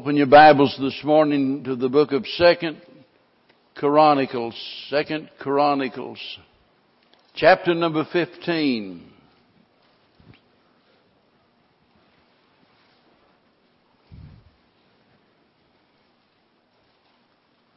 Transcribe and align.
Open 0.00 0.16
your 0.16 0.28
Bibles 0.28 0.74
this 0.80 0.98
morning 1.04 1.62
to 1.64 1.76
the 1.76 1.90
book 1.90 2.12
of 2.12 2.24
Second 2.38 2.80
Chronicles. 3.74 4.54
Second 4.88 5.28
Chronicles. 5.38 6.18
Chapter 7.34 7.74
number 7.74 8.06
15. 8.10 9.04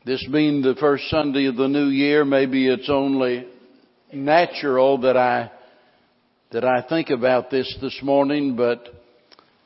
This 0.06 0.26
being 0.32 0.62
the 0.62 0.76
first 0.80 1.10
Sunday 1.10 1.48
of 1.48 1.58
the 1.58 1.68
new 1.68 1.88
year, 1.88 2.24
maybe 2.24 2.70
it's 2.70 2.90
only 2.90 3.46
natural 4.14 5.00
that 5.00 5.18
I, 5.18 5.52
that 6.54 6.64
I 6.64 6.84
think 6.88 7.10
about 7.10 7.52
this 7.52 7.78
this 7.82 8.00
morning, 8.02 8.56
but 8.56 9.03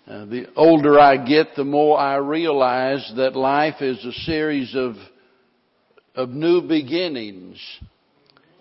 uh, 0.08 0.24
the 0.26 0.46
older 0.56 0.98
I 0.98 1.18
get, 1.18 1.48
the 1.58 1.66
more 1.66 2.00
I 2.00 2.16
realize 2.16 3.12
that 3.18 3.36
life 3.36 3.82
is 3.82 4.04
a 4.06 4.14
series 4.14 4.74
of, 4.74 4.96
of 6.16 6.30
new 6.30 6.62
beginnings. 6.62 7.60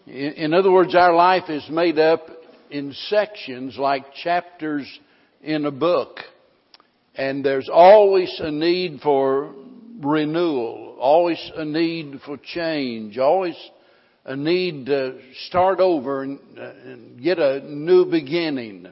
In, 0.06 0.32
in 0.32 0.54
other 0.54 0.72
words, 0.72 0.96
our 0.96 1.14
life 1.14 1.48
is 1.48 1.64
made 1.70 2.00
up 2.00 2.26
in 2.68 2.92
sections 3.08 3.76
like 3.78 4.12
chapters 4.24 4.86
in 5.40 5.66
a 5.66 5.70
book. 5.70 6.18
And 7.14 7.44
there's 7.44 7.70
always 7.72 8.34
a 8.40 8.50
need 8.50 9.00
for 9.00 9.54
renewal, 10.00 10.96
always 10.98 11.38
a 11.54 11.64
need 11.64 12.20
for 12.26 12.38
change, 12.38 13.18
always 13.18 13.56
a 14.24 14.34
need 14.34 14.86
to 14.86 15.20
start 15.46 15.78
over 15.78 16.24
and, 16.24 16.40
and 16.58 17.22
get 17.22 17.38
a 17.38 17.60
new 17.60 18.04
beginning. 18.04 18.88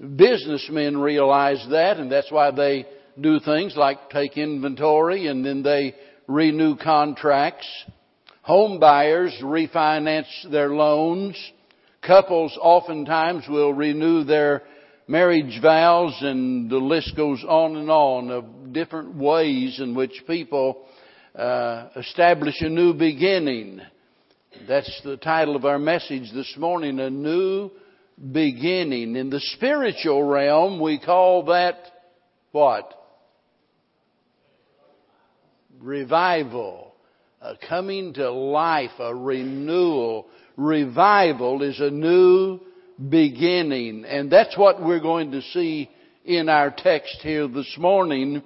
Businessmen 0.00 0.98
realize 0.98 1.64
that 1.70 1.96
and 1.96 2.12
that's 2.12 2.30
why 2.30 2.50
they 2.50 2.86
do 3.18 3.40
things 3.40 3.74
like 3.76 4.10
take 4.10 4.36
inventory 4.36 5.26
and 5.26 5.44
then 5.44 5.62
they 5.62 5.94
renew 6.26 6.76
contracts. 6.76 7.66
Home 8.42 8.78
buyers 8.78 9.34
refinance 9.42 10.50
their 10.50 10.68
loans. 10.68 11.36
Couples 12.02 12.56
oftentimes 12.60 13.44
will 13.48 13.72
renew 13.72 14.22
their 14.22 14.62
marriage 15.08 15.60
vows 15.62 16.16
and 16.20 16.70
the 16.70 16.76
list 16.76 17.16
goes 17.16 17.42
on 17.48 17.76
and 17.76 17.90
on 17.90 18.30
of 18.30 18.72
different 18.72 19.14
ways 19.16 19.80
in 19.80 19.94
which 19.94 20.22
people 20.26 20.84
uh, 21.34 21.88
establish 21.96 22.60
a 22.60 22.68
new 22.68 22.92
beginning. 22.92 23.80
That's 24.68 25.00
the 25.04 25.16
title 25.16 25.56
of 25.56 25.64
our 25.64 25.78
message 25.78 26.32
this 26.34 26.54
morning, 26.58 27.00
a 27.00 27.10
new 27.10 27.70
beginning. 28.32 29.16
In 29.16 29.30
the 29.30 29.40
spiritual 29.40 30.22
realm, 30.22 30.80
we 30.80 30.98
call 30.98 31.46
that 31.46 31.76
what? 32.52 32.92
Revival. 35.78 36.94
A 37.42 37.54
coming 37.68 38.14
to 38.14 38.30
life, 38.30 38.98
a 38.98 39.14
renewal. 39.14 40.26
Revival 40.56 41.62
is 41.62 41.78
a 41.80 41.90
new 41.90 42.60
beginning. 43.10 44.04
And 44.06 44.30
that's 44.30 44.56
what 44.56 44.82
we're 44.82 45.00
going 45.00 45.32
to 45.32 45.42
see 45.42 45.90
in 46.24 46.48
our 46.48 46.74
text 46.76 47.18
here 47.20 47.46
this 47.46 47.76
morning. 47.78 48.42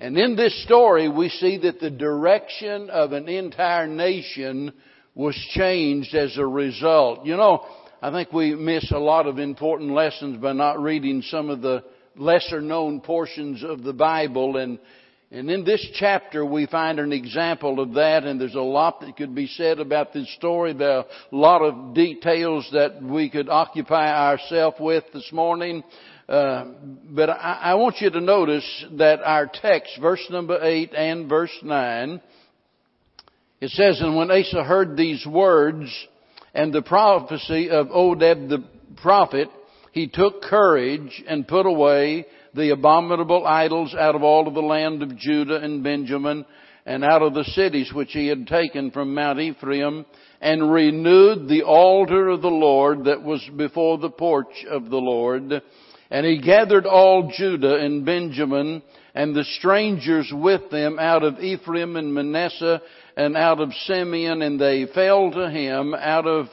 And 0.00 0.16
in 0.16 0.34
this 0.34 0.64
story, 0.64 1.08
we 1.08 1.28
see 1.28 1.58
that 1.58 1.78
the 1.78 1.90
direction 1.90 2.90
of 2.90 3.12
an 3.12 3.28
entire 3.28 3.86
nation 3.86 4.72
was 5.14 5.34
changed 5.54 6.14
as 6.14 6.36
a 6.36 6.46
result. 6.46 7.24
You 7.24 7.36
know, 7.36 7.64
I 8.06 8.12
think 8.12 8.32
we 8.32 8.54
miss 8.54 8.92
a 8.92 9.00
lot 9.00 9.26
of 9.26 9.40
important 9.40 9.90
lessons 9.90 10.40
by 10.40 10.52
not 10.52 10.80
reading 10.80 11.22
some 11.22 11.50
of 11.50 11.60
the 11.60 11.82
lesser 12.14 12.60
known 12.60 13.00
portions 13.00 13.64
of 13.64 13.82
the 13.82 13.92
Bible 13.92 14.58
and 14.58 14.78
and 15.32 15.50
in 15.50 15.64
this 15.64 15.84
chapter 15.94 16.46
we 16.46 16.66
find 16.66 17.00
an 17.00 17.12
example 17.12 17.80
of 17.80 17.94
that 17.94 18.22
and 18.22 18.40
there's 18.40 18.54
a 18.54 18.60
lot 18.60 19.00
that 19.00 19.16
could 19.16 19.34
be 19.34 19.48
said 19.48 19.80
about 19.80 20.12
this 20.12 20.32
story. 20.36 20.72
There 20.72 20.98
are 20.98 21.06
a 21.32 21.36
lot 21.36 21.62
of 21.62 21.94
details 21.94 22.68
that 22.72 23.02
we 23.02 23.28
could 23.28 23.48
occupy 23.48 24.30
ourselves 24.30 24.76
with 24.78 25.02
this 25.12 25.32
morning. 25.32 25.82
Uh, 26.28 26.66
but 27.10 27.28
I, 27.28 27.58
I 27.60 27.74
want 27.74 27.96
you 28.00 28.10
to 28.10 28.20
notice 28.20 28.84
that 28.98 29.18
our 29.24 29.50
text, 29.52 29.98
verse 30.00 30.24
number 30.30 30.60
8 30.62 30.94
and 30.94 31.28
verse 31.28 31.58
9, 31.60 32.20
it 33.60 33.70
says, 33.70 34.00
And 34.00 34.14
when 34.14 34.30
Asa 34.30 34.62
heard 34.62 34.96
these 34.96 35.26
words, 35.26 35.90
and 36.56 36.72
the 36.72 36.80
prophecy 36.80 37.68
of 37.68 37.88
Oded 37.88 38.48
the 38.48 38.64
prophet, 39.02 39.48
he 39.92 40.08
took 40.08 40.40
courage 40.40 41.22
and 41.28 41.46
put 41.46 41.66
away 41.66 42.24
the 42.54 42.70
abominable 42.70 43.46
idols 43.46 43.94
out 43.94 44.14
of 44.14 44.22
all 44.22 44.48
of 44.48 44.54
the 44.54 44.62
land 44.62 45.02
of 45.02 45.18
Judah 45.18 45.60
and 45.60 45.84
Benjamin 45.84 46.46
and 46.86 47.04
out 47.04 47.20
of 47.20 47.34
the 47.34 47.44
cities 47.44 47.92
which 47.92 48.12
he 48.12 48.28
had 48.28 48.46
taken 48.46 48.90
from 48.90 49.14
Mount 49.14 49.38
Ephraim 49.38 50.06
and 50.40 50.72
renewed 50.72 51.46
the 51.46 51.62
altar 51.62 52.28
of 52.30 52.40
the 52.40 52.48
Lord 52.48 53.04
that 53.04 53.22
was 53.22 53.46
before 53.54 53.98
the 53.98 54.08
porch 54.08 54.64
of 54.70 54.88
the 54.88 54.96
Lord. 54.96 55.60
And 56.10 56.24
he 56.24 56.40
gathered 56.40 56.86
all 56.86 57.32
Judah 57.36 57.76
and 57.76 58.06
Benjamin 58.06 58.82
and 59.14 59.34
the 59.34 59.44
strangers 59.58 60.32
with 60.32 60.70
them 60.70 60.98
out 60.98 61.22
of 61.22 61.40
Ephraim 61.40 61.96
and 61.96 62.14
Manasseh 62.14 62.80
and 63.16 63.36
out 63.36 63.60
of 63.60 63.72
Simeon, 63.86 64.42
and 64.42 64.60
they 64.60 64.86
fell 64.94 65.30
to 65.30 65.50
him 65.50 65.94
out 65.94 66.26
of 66.26 66.46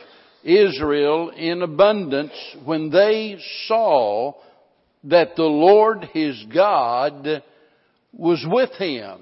Israel 0.43 1.29
in 1.29 1.61
abundance 1.61 2.33
when 2.63 2.89
they 2.89 3.37
saw 3.67 4.33
that 5.05 5.35
the 5.35 5.43
Lord 5.43 6.05
his 6.13 6.41
God 6.53 7.43
was 8.13 8.45
with 8.49 8.71
him. 8.77 9.19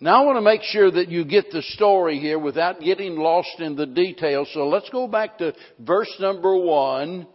Now 0.00 0.22
I 0.22 0.26
want 0.26 0.36
to 0.36 0.42
make 0.42 0.62
sure 0.62 0.90
that 0.90 1.08
you 1.08 1.24
get 1.24 1.50
the 1.52 1.62
story 1.62 2.18
here 2.18 2.38
without 2.38 2.80
getting 2.80 3.16
lost 3.16 3.60
in 3.60 3.76
the 3.76 3.86
details. 3.86 4.50
So 4.52 4.66
let's 4.66 4.90
go 4.90 5.06
back 5.06 5.38
to 5.38 5.54
verse 5.78 6.12
number 6.18 6.56
one. 6.56 7.26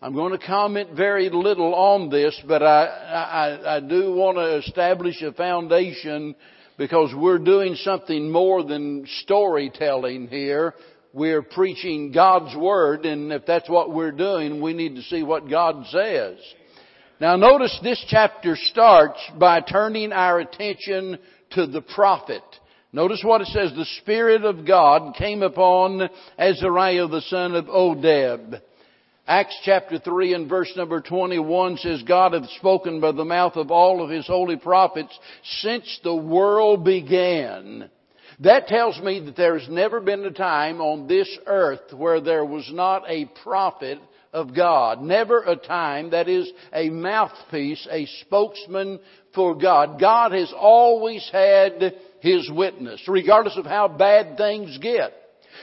I'm 0.00 0.14
going 0.14 0.32
to 0.32 0.44
comment 0.44 0.96
very 0.96 1.28
little 1.28 1.74
on 1.74 2.08
this, 2.08 2.38
but 2.46 2.62
I, 2.62 2.86
I, 2.86 3.76
I 3.76 3.80
do 3.80 4.14
want 4.14 4.38
to 4.38 4.58
establish 4.58 5.20
a 5.22 5.32
foundation 5.32 6.34
because 6.76 7.14
we're 7.14 7.38
doing 7.38 7.74
something 7.76 8.30
more 8.30 8.62
than 8.62 9.06
storytelling 9.22 10.28
here. 10.28 10.74
We're 11.12 11.42
preaching 11.42 12.12
God's 12.12 12.54
Word, 12.54 13.06
and 13.06 13.32
if 13.32 13.46
that's 13.46 13.70
what 13.70 13.92
we're 13.92 14.12
doing, 14.12 14.60
we 14.60 14.74
need 14.74 14.96
to 14.96 15.02
see 15.02 15.22
what 15.22 15.48
God 15.48 15.86
says. 15.86 16.36
Now 17.20 17.36
notice 17.36 17.78
this 17.82 18.04
chapter 18.08 18.56
starts 18.56 19.18
by 19.38 19.60
turning 19.60 20.12
our 20.12 20.40
attention 20.40 21.18
to 21.52 21.66
the 21.66 21.80
prophet. 21.80 22.42
Notice 22.92 23.22
what 23.24 23.40
it 23.40 23.48
says, 23.48 23.72
the 23.74 23.86
Spirit 24.02 24.44
of 24.44 24.66
God 24.66 25.14
came 25.16 25.42
upon 25.42 26.08
Azariah 26.38 27.08
the 27.08 27.22
son 27.22 27.54
of 27.54 27.66
Oded. 27.66 28.60
Acts 29.28 29.58
chapter 29.64 29.98
3 29.98 30.34
and 30.34 30.48
verse 30.48 30.72
number 30.76 31.00
21 31.00 31.78
says, 31.78 32.04
God 32.04 32.32
hath 32.32 32.48
spoken 32.50 33.00
by 33.00 33.10
the 33.10 33.24
mouth 33.24 33.56
of 33.56 33.72
all 33.72 34.00
of 34.00 34.08
his 34.08 34.24
holy 34.24 34.54
prophets 34.56 35.18
since 35.62 36.00
the 36.04 36.14
world 36.14 36.84
began. 36.84 37.90
That 38.38 38.68
tells 38.68 39.00
me 39.00 39.18
that 39.24 39.34
there's 39.34 39.68
never 39.68 40.00
been 40.00 40.24
a 40.24 40.30
time 40.30 40.80
on 40.80 41.08
this 41.08 41.28
earth 41.44 41.92
where 41.92 42.20
there 42.20 42.44
was 42.44 42.70
not 42.72 43.02
a 43.08 43.24
prophet 43.42 43.98
of 44.32 44.54
God. 44.54 45.02
Never 45.02 45.42
a 45.42 45.56
time 45.56 46.10
that 46.10 46.28
is 46.28 46.48
a 46.72 46.88
mouthpiece, 46.90 47.84
a 47.90 48.06
spokesman 48.20 49.00
for 49.34 49.56
God. 49.56 49.98
God 49.98 50.32
has 50.32 50.52
always 50.56 51.28
had 51.32 51.96
His 52.20 52.48
witness, 52.48 53.02
regardless 53.08 53.56
of 53.56 53.66
how 53.66 53.88
bad 53.88 54.36
things 54.36 54.78
get 54.78 55.14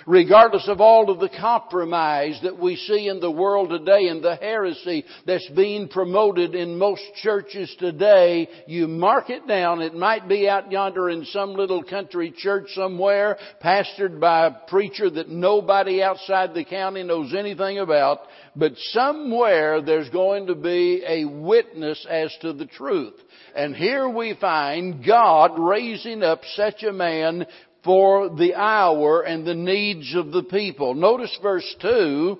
regardless 0.05 0.67
of 0.67 0.81
all 0.81 1.09
of 1.09 1.19
the 1.19 1.29
compromise 1.29 2.39
that 2.43 2.59
we 2.59 2.75
see 2.75 3.07
in 3.07 3.19
the 3.19 3.31
world 3.31 3.69
today 3.69 4.07
and 4.07 4.23
the 4.23 4.35
heresy 4.35 5.05
that's 5.25 5.49
being 5.55 5.87
promoted 5.87 6.55
in 6.55 6.77
most 6.77 7.03
churches 7.21 7.73
today, 7.79 8.47
you 8.67 8.87
mark 8.87 9.29
it 9.29 9.47
down. 9.47 9.81
It 9.81 9.93
might 9.93 10.27
be 10.27 10.47
out 10.47 10.71
yonder 10.71 11.09
in 11.09 11.25
some 11.25 11.53
little 11.53 11.83
country 11.83 12.33
church 12.35 12.69
somewhere, 12.73 13.37
pastored 13.63 14.19
by 14.19 14.47
a 14.47 14.67
preacher 14.67 15.09
that 15.09 15.29
nobody 15.29 16.01
outside 16.01 16.53
the 16.53 16.65
county 16.65 17.03
knows 17.03 17.33
anything 17.33 17.79
about, 17.79 18.19
but 18.55 18.73
somewhere 18.91 19.81
there's 19.81 20.09
going 20.09 20.47
to 20.47 20.55
be 20.55 21.03
a 21.07 21.25
witness 21.25 22.05
as 22.09 22.35
to 22.41 22.53
the 22.53 22.65
truth. 22.65 23.13
And 23.55 23.75
here 23.75 24.09
we 24.09 24.35
find 24.39 25.05
God 25.05 25.59
raising 25.59 26.23
up 26.23 26.41
such 26.55 26.83
a 26.83 26.91
man 26.91 27.45
for 27.83 28.29
the 28.29 28.55
hour 28.55 29.21
and 29.21 29.45
the 29.45 29.53
needs 29.53 30.15
of 30.15 30.31
the 30.31 30.43
people. 30.43 30.95
Notice 30.95 31.37
verse 31.41 31.75
2, 31.81 32.37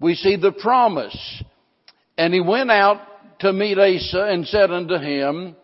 we 0.00 0.14
see 0.14 0.36
the 0.36 0.52
promise. 0.52 1.42
And 2.18 2.34
he 2.34 2.40
went 2.40 2.70
out 2.70 3.00
to 3.40 3.52
meet 3.52 3.78
Asa 3.78 4.28
and 4.30 4.46
said 4.46 4.70
unto 4.70 4.96
him, 4.96 5.56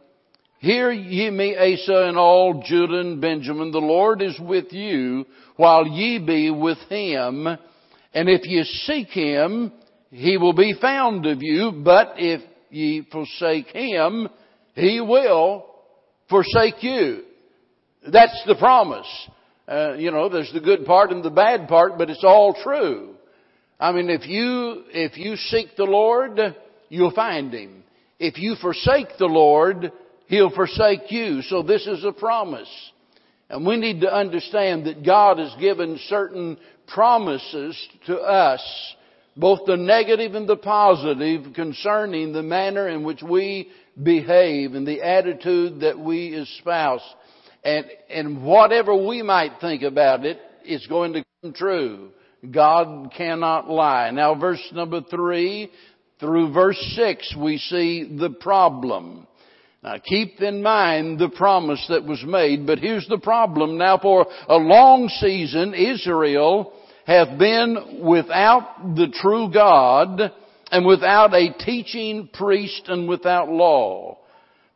Hear 0.59 0.93
ye 0.93 1.29
me, 1.29 1.57
Asa, 1.57 2.07
and 2.09 2.17
all 2.17 2.63
Judah 2.65 3.01
and 3.01 3.21
Benjamin, 3.21 3.73
the 3.73 3.79
Lord 3.79 4.23
is 4.23 4.39
with 4.39 4.73
you, 4.73 5.27
while 5.57 5.87
ye 5.87 6.19
be 6.19 6.51
with 6.51 6.79
him. 6.89 7.49
And 8.15 8.29
if 8.29 8.47
ye 8.47 8.63
seek 8.87 9.09
him, 9.09 9.73
he 10.11 10.37
will 10.37 10.53
be 10.53 10.75
found 10.81 11.27
of 11.27 11.43
you, 11.43 11.73
but 11.85 12.15
if 12.17 12.43
ye 12.71 13.05
forsake 13.11 13.69
him, 13.69 14.29
He 14.75 15.01
will 15.01 15.67
forsake 16.29 16.83
you. 16.83 17.23
That's 18.11 18.43
the 18.47 18.57
promise. 18.57 19.07
Uh, 19.69 19.95
you 19.95 20.11
know, 20.11 20.29
there's 20.29 20.53
the 20.53 20.61
good 20.61 20.85
part 20.85 21.13
and 21.13 21.23
the 21.23 21.31
bad 21.31 21.69
part, 21.69 21.99
but 21.99 22.11
it's 22.11 22.25
all 22.25 22.55
true. 22.63 23.15
I 23.79 23.93
mean, 23.93 24.11
if 24.11 24.27
you, 24.27 24.85
if 24.89 25.17
you 25.17 25.37
seek 25.37 25.77
the 25.77 25.85
Lord, 25.85 26.39
you'll 26.89 27.13
find 27.13 27.53
Him. 27.53 27.85
If 28.19 28.39
you 28.39 28.55
forsake 28.61 29.09
the 29.19 29.27
Lord, 29.27 29.93
He'll 30.27 30.55
forsake 30.55 31.11
you. 31.11 31.43
So 31.43 31.63
this 31.63 31.87
is 31.87 32.05
a 32.05 32.13
promise. 32.13 32.71
And 33.51 33.67
we 33.67 33.77
need 33.77 34.01
to 34.01 34.13
understand 34.13 34.87
that 34.87 35.05
God 35.05 35.39
has 35.39 35.55
given 35.61 35.99
certain 36.09 36.59
promises 36.87 37.77
to 38.07 38.17
us, 38.19 38.63
both 39.37 39.61
the 39.67 39.77
negative 39.77 40.35
and 40.35 40.49
the 40.49 40.57
positive, 40.57 41.53
concerning 41.55 42.33
the 42.33 42.43
manner 42.43 42.89
in 42.89 43.05
which 43.05 43.23
we 43.23 43.71
behave 44.00 44.75
and 44.75 44.87
the 44.87 45.03
attitude 45.03 45.81
that 45.81 45.99
we 45.99 46.29
espouse. 46.29 47.03
And, 47.65 47.87
and 48.11 48.44
whatever 48.44 48.94
we 48.94 49.23
might 49.23 49.61
think 49.61 49.83
about 49.83 50.25
it, 50.25 50.39
it's 50.65 50.87
going 50.87 51.12
to 51.15 51.25
come 51.43 51.53
true. 51.53 52.11
God 52.50 53.12
cannot 53.17 53.69
lie. 53.69 54.11
Now 54.11 54.35
verse 54.35 54.62
number 54.73 55.00
three 55.03 55.71
through 56.19 56.53
verse 56.53 56.79
six, 56.97 57.35
we 57.37 57.59
see 57.59 58.17
the 58.19 58.31
problem. 58.31 59.27
Now 59.83 59.97
keep 59.99 60.41
in 60.41 60.62
mind 60.62 61.19
the 61.19 61.29
promise 61.29 61.85
that 61.88 62.05
was 62.05 62.23
made, 62.25 62.67
but 62.67 62.79
here's 62.79 63.06
the 63.09 63.19
problem. 63.19 63.79
Now 63.79 63.99
for 63.99 64.27
a 64.49 64.56
long 64.56 65.09
season, 65.21 65.75
Israel 65.75 66.73
have 67.06 67.38
been 67.38 68.00
without 68.05 68.95
the 68.97 69.12
true 69.21 69.50
God 69.53 70.33
and 70.73 70.87
without 70.87 71.35
a 71.35 71.53
teaching 71.53 72.29
priest 72.33 72.85
and 72.89 73.07
without 73.07 73.49
law. 73.51 74.19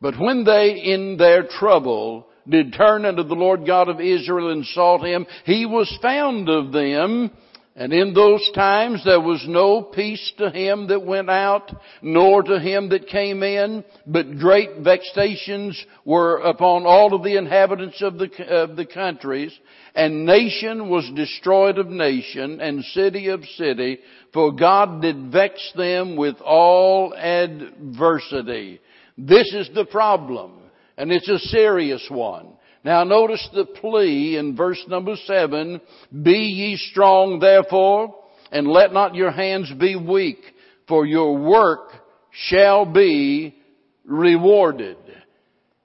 But 0.01 0.21
when 0.21 0.45
they 0.45 0.79
in 0.85 1.17
their 1.17 1.45
trouble 1.45 2.27
did 2.49 2.75
turn 2.75 3.07
unto 3.07 3.23
the 3.25 3.35
Lord 3.35 3.67
God 3.67 3.89
of 3.89 4.01
Israel 4.01 4.53
and 4.53 4.65
sought 4.67 5.05
him, 5.05 5.27
he 5.45 5.67
was 5.67 5.99
found 6.01 6.49
of 6.51 6.71
them. 6.71 7.31
And 7.79 7.93
in 7.93 8.15
those 8.15 8.51
times 8.55 9.05
there 9.05 9.21
was 9.21 9.45
no 9.47 9.83
peace 9.83 10.33
to 10.39 10.51
him 10.51 10.87
that 10.87 11.05
went 11.05 11.29
out, 11.29 11.71
nor 12.01 12.43
to 12.43 12.59
him 12.59 12.89
that 12.89 13.07
came 13.07 13.43
in, 13.43 13.85
but 14.07 14.39
great 14.39 14.79
vexations 14.81 15.85
were 16.07 16.39
upon 16.39 16.87
all 16.87 17.15
of 17.15 17.23
the 17.23 17.37
inhabitants 17.37 18.01
of 18.01 18.17
the, 18.17 18.31
of 18.49 18.77
the 18.77 18.87
countries, 18.87 19.53
and 19.95 20.25
nation 20.25 20.89
was 20.89 21.11
destroyed 21.15 21.77
of 21.77 21.89
nation, 21.89 22.63
and 22.63 22.83
city 22.87 23.29
of 23.29 23.45
city, 23.57 23.99
for 24.33 24.53
God 24.53 25.03
did 25.03 25.31
vex 25.31 25.73
them 25.77 26.17
with 26.17 26.37
all 26.43 27.15
adversity. 27.15 28.81
This 29.19 29.53
is 29.53 29.69
the 29.75 29.85
problem. 29.85 30.63
And 30.97 31.13
it's 31.13 31.29
a 31.29 31.39
serious 31.39 32.07
one. 32.11 32.56
Now 32.87 33.03
notice 33.03 33.49
the 33.53 33.65
plea 33.65 34.37
in 34.37 34.55
verse 34.55 34.81
number 34.87 35.17
seven, 35.25 35.81
be 36.23 36.39
ye 36.39 36.77
strong 36.77 37.41
therefore, 37.41 38.15
and 38.53 38.69
let 38.69 38.93
not 38.93 39.17
your 39.17 39.33
hands 39.33 39.73
be 39.73 39.97
weak, 39.97 40.39
for 40.87 41.05
your 41.05 41.37
work 41.37 41.89
shall 42.31 42.87
be 42.87 43.57
rewarded. 44.05 44.99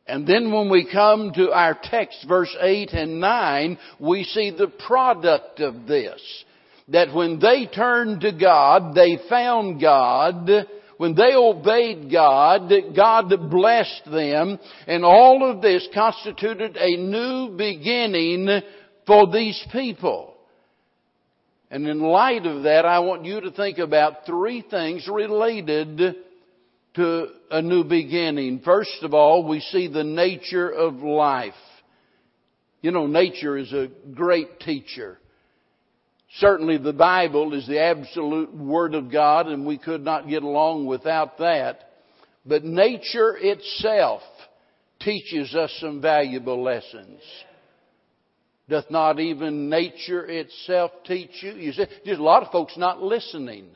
And 0.05 0.27
then 0.27 0.51
when 0.51 0.69
we 0.69 0.87
come 0.91 1.31
to 1.33 1.51
our 1.51 1.75
text, 1.81 2.23
verse 2.27 2.55
8 2.61 2.91
and 2.91 3.19
9, 3.19 3.79
we 3.99 4.23
see 4.23 4.51
the 4.51 4.67
product 4.67 5.59
of 5.59 5.87
this. 5.87 6.21
That 6.89 7.15
when 7.15 7.39
they 7.39 7.65
turned 7.65 8.21
to 8.21 8.31
God, 8.31 8.93
they 8.93 9.17
found 9.27 9.81
God, 9.81 10.47
when 11.01 11.15
they 11.15 11.33
obeyed 11.33 12.11
God, 12.11 12.71
God 12.95 13.49
blessed 13.49 14.03
them, 14.05 14.59
and 14.85 15.03
all 15.03 15.49
of 15.49 15.59
this 15.59 15.89
constituted 15.95 16.77
a 16.77 16.95
new 16.95 17.57
beginning 17.57 18.61
for 19.07 19.25
these 19.31 19.59
people. 19.71 20.35
And 21.71 21.87
in 21.87 22.01
light 22.01 22.45
of 22.45 22.61
that, 22.65 22.85
I 22.85 22.99
want 22.99 23.25
you 23.25 23.41
to 23.41 23.49
think 23.49 23.79
about 23.79 24.27
three 24.27 24.61
things 24.61 25.09
related 25.11 26.17
to 26.93 27.27
a 27.49 27.63
new 27.63 27.83
beginning. 27.83 28.61
First 28.63 28.99
of 29.01 29.15
all, 29.15 29.47
we 29.47 29.59
see 29.59 29.87
the 29.87 30.03
nature 30.03 30.69
of 30.69 30.97
life. 30.97 31.55
You 32.83 32.91
know, 32.91 33.07
nature 33.07 33.57
is 33.57 33.73
a 33.73 33.87
great 34.13 34.59
teacher. 34.59 35.17
Certainly 36.37 36.77
the 36.77 36.93
Bible 36.93 37.53
is 37.53 37.67
the 37.67 37.81
absolute 37.81 38.53
Word 38.55 38.95
of 38.95 39.11
God 39.11 39.47
and 39.47 39.65
we 39.65 39.77
could 39.77 40.03
not 40.03 40.29
get 40.29 40.43
along 40.43 40.85
without 40.85 41.37
that. 41.39 41.89
But 42.45 42.63
nature 42.63 43.37
itself 43.37 44.21
teaches 45.01 45.53
us 45.53 45.75
some 45.79 46.01
valuable 46.01 46.63
lessons. 46.63 47.19
Doth 48.69 48.89
not 48.89 49.19
even 49.19 49.69
nature 49.69 50.25
itself 50.25 50.91
teach 51.05 51.43
you? 51.43 51.51
You 51.51 51.73
see, 51.73 51.85
there's 52.05 52.19
a 52.19 52.23
lot 52.23 52.43
of 52.43 52.51
folks 52.51 52.77
not 52.77 53.01
listening. 53.01 53.67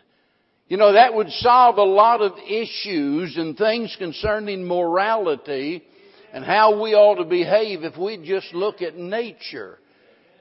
You 0.69 0.77
know, 0.77 0.93
that 0.93 1.13
would 1.13 1.29
solve 1.29 1.77
a 1.77 1.83
lot 1.83 2.21
of 2.21 2.37
issues 2.47 3.35
and 3.35 3.57
things 3.57 3.93
concerning 3.99 4.65
morality 4.65 5.83
and 6.33 6.45
how 6.45 6.81
we 6.81 6.95
ought 6.95 7.15
to 7.15 7.25
behave 7.25 7.83
if 7.83 7.97
we 7.97 8.17
just 8.25 8.53
look 8.53 8.81
at 8.81 8.95
nature. 8.95 9.77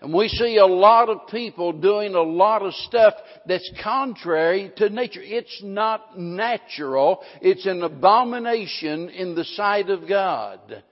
And 0.05 0.13
we 0.13 0.29
see 0.29 0.59
a 0.59 0.67
lot 0.67 1.09
of 1.09 1.29
people 1.29 1.73
doing 1.73 2.15
a 2.15 2.21
lot 2.21 2.61
of 2.61 2.75
stuff 2.75 3.15
that's 3.47 3.71
contrary 3.83 4.71
to 4.77 4.91
nature. 4.91 5.23
It's 5.23 5.63
not 5.65 6.19
natural. 6.19 7.23
It's 7.41 7.65
an 7.65 7.83
abomination 7.83 9.09
in 9.09 9.35
the 9.35 9.45
sight 9.45 9.89
of 9.89 10.07
God. 10.07 10.83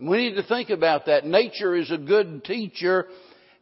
We 0.00 0.16
need 0.16 0.36
to 0.36 0.42
think 0.42 0.70
about 0.70 1.04
that. 1.04 1.26
Nature 1.26 1.76
is 1.76 1.90
a 1.90 1.98
good 1.98 2.44
teacher 2.44 3.08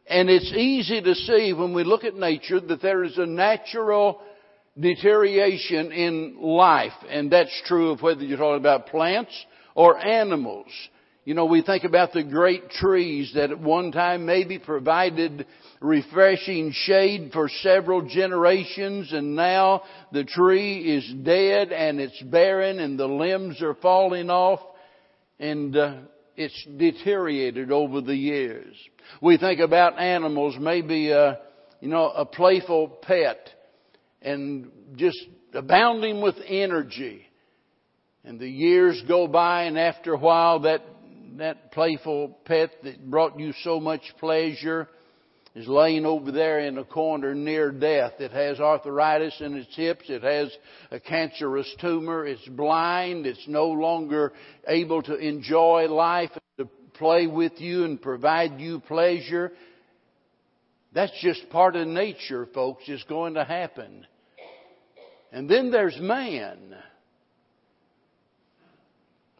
and 0.07 0.29
it's 0.29 0.53
easy 0.55 1.01
to 1.01 1.13
see 1.13 1.51
when 1.51 1.73
we 1.73 1.83
look 1.83 2.05
at 2.05 2.15
nature 2.15 2.61
that 2.61 2.81
there 2.81 3.03
is 3.03 3.17
a 3.17 3.25
natural 3.25 4.21
deterioration 4.79 5.91
in 5.91 6.37
life. 6.39 6.93
And 7.09 7.29
that's 7.29 7.61
true 7.65 7.89
of 7.89 8.01
whether 8.01 8.23
you're 8.23 8.37
talking 8.37 8.61
about 8.61 8.87
plants 8.87 9.33
or 9.75 9.97
animals. 9.97 10.71
You 11.25 11.33
know, 11.33 11.45
we 11.45 11.63
think 11.63 11.83
about 11.85 12.13
the 12.13 12.23
great 12.23 12.69
trees 12.69 13.31
that 13.33 13.49
at 13.49 13.59
one 13.59 13.91
time 13.91 14.27
maybe 14.27 14.59
provided 14.59 15.47
refreshing 15.81 16.71
shade 16.71 17.31
for 17.33 17.49
several 17.63 18.07
generations 18.07 19.11
and 19.11 19.35
now 19.35 19.81
the 20.11 20.23
tree 20.23 20.95
is 20.95 21.11
dead 21.23 21.71
and 21.71 21.99
it's 21.99 22.21
barren 22.21 22.77
and 22.77 22.99
the 22.99 23.07
limbs 23.07 23.59
are 23.63 23.73
falling 23.73 24.29
off 24.29 24.59
and 25.39 25.75
uh, 25.75 25.95
it's 26.35 26.67
deteriorated 26.77 27.71
over 27.71 28.01
the 28.01 28.15
years. 28.15 28.75
We 29.19 29.39
think 29.39 29.59
about 29.59 29.99
animals, 29.99 30.55
maybe 30.59 31.11
uh, 31.11 31.35
you 31.81 31.89
know, 31.89 32.07
a 32.07 32.25
playful 32.25 32.87
pet 33.01 33.49
and 34.21 34.69
just 34.95 35.17
abounding 35.55 36.21
with 36.21 36.35
energy. 36.47 37.23
And 38.23 38.39
the 38.39 38.49
years 38.49 39.03
go 39.07 39.27
by 39.27 39.63
and 39.63 39.77
after 39.77 40.13
a 40.13 40.19
while 40.19 40.61
that 40.61 40.81
that 41.37 41.71
playful 41.71 42.37
pet 42.45 42.71
that 42.83 43.09
brought 43.09 43.39
you 43.39 43.53
so 43.63 43.79
much 43.79 44.01
pleasure 44.19 44.87
is 45.55 45.67
laying 45.67 46.05
over 46.05 46.31
there 46.31 46.59
in 46.59 46.77
a 46.77 46.83
corner 46.83 47.33
near 47.33 47.71
death. 47.71 48.13
It 48.19 48.31
has 48.31 48.59
arthritis 48.59 49.39
in 49.39 49.55
its 49.55 49.73
hips. 49.75 50.03
It 50.09 50.21
has 50.23 50.55
a 50.91 50.99
cancerous 50.99 51.73
tumor. 51.79 52.25
It's 52.25 52.45
blind. 52.47 53.25
It's 53.25 53.47
no 53.47 53.67
longer 53.67 54.33
able 54.67 55.01
to 55.03 55.15
enjoy 55.15 55.87
life 55.87 56.31
to 56.57 56.67
play 56.95 57.27
with 57.27 57.53
you 57.59 57.85
and 57.85 58.01
provide 58.01 58.59
you 58.59 58.81
pleasure. 58.81 59.53
That's 60.93 61.13
just 61.21 61.49
part 61.49 61.75
of 61.77 61.87
nature, 61.87 62.47
folks. 62.53 62.83
It's 62.87 63.03
going 63.03 63.35
to 63.35 63.45
happen. 63.45 64.05
And 65.31 65.49
then 65.49 65.71
there's 65.71 65.97
man. 65.99 66.75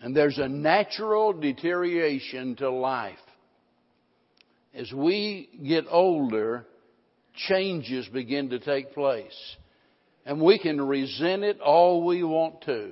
And 0.05 0.15
there's 0.15 0.37
a 0.37 0.47
natural 0.47 1.33
deterioration 1.33 2.55
to 2.57 2.69
life. 2.69 3.17
As 4.75 4.93
we 4.93 5.49
get 5.67 5.85
older, 5.89 6.67
changes 7.47 8.07
begin 8.09 8.51
to 8.51 8.59
take 8.59 8.93
place. 8.93 9.55
And 10.23 10.39
we 10.39 10.59
can 10.59 10.79
resent 10.79 11.43
it 11.43 11.59
all 11.59 12.05
we 12.05 12.21
want 12.21 12.61
to. 12.65 12.91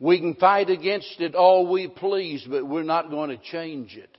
We 0.00 0.18
can 0.18 0.34
fight 0.34 0.68
against 0.68 1.20
it 1.20 1.36
all 1.36 1.70
we 1.70 1.86
please, 1.86 2.44
but 2.50 2.66
we're 2.66 2.82
not 2.82 3.08
going 3.08 3.30
to 3.30 3.38
change 3.52 3.94
it. 3.94 4.18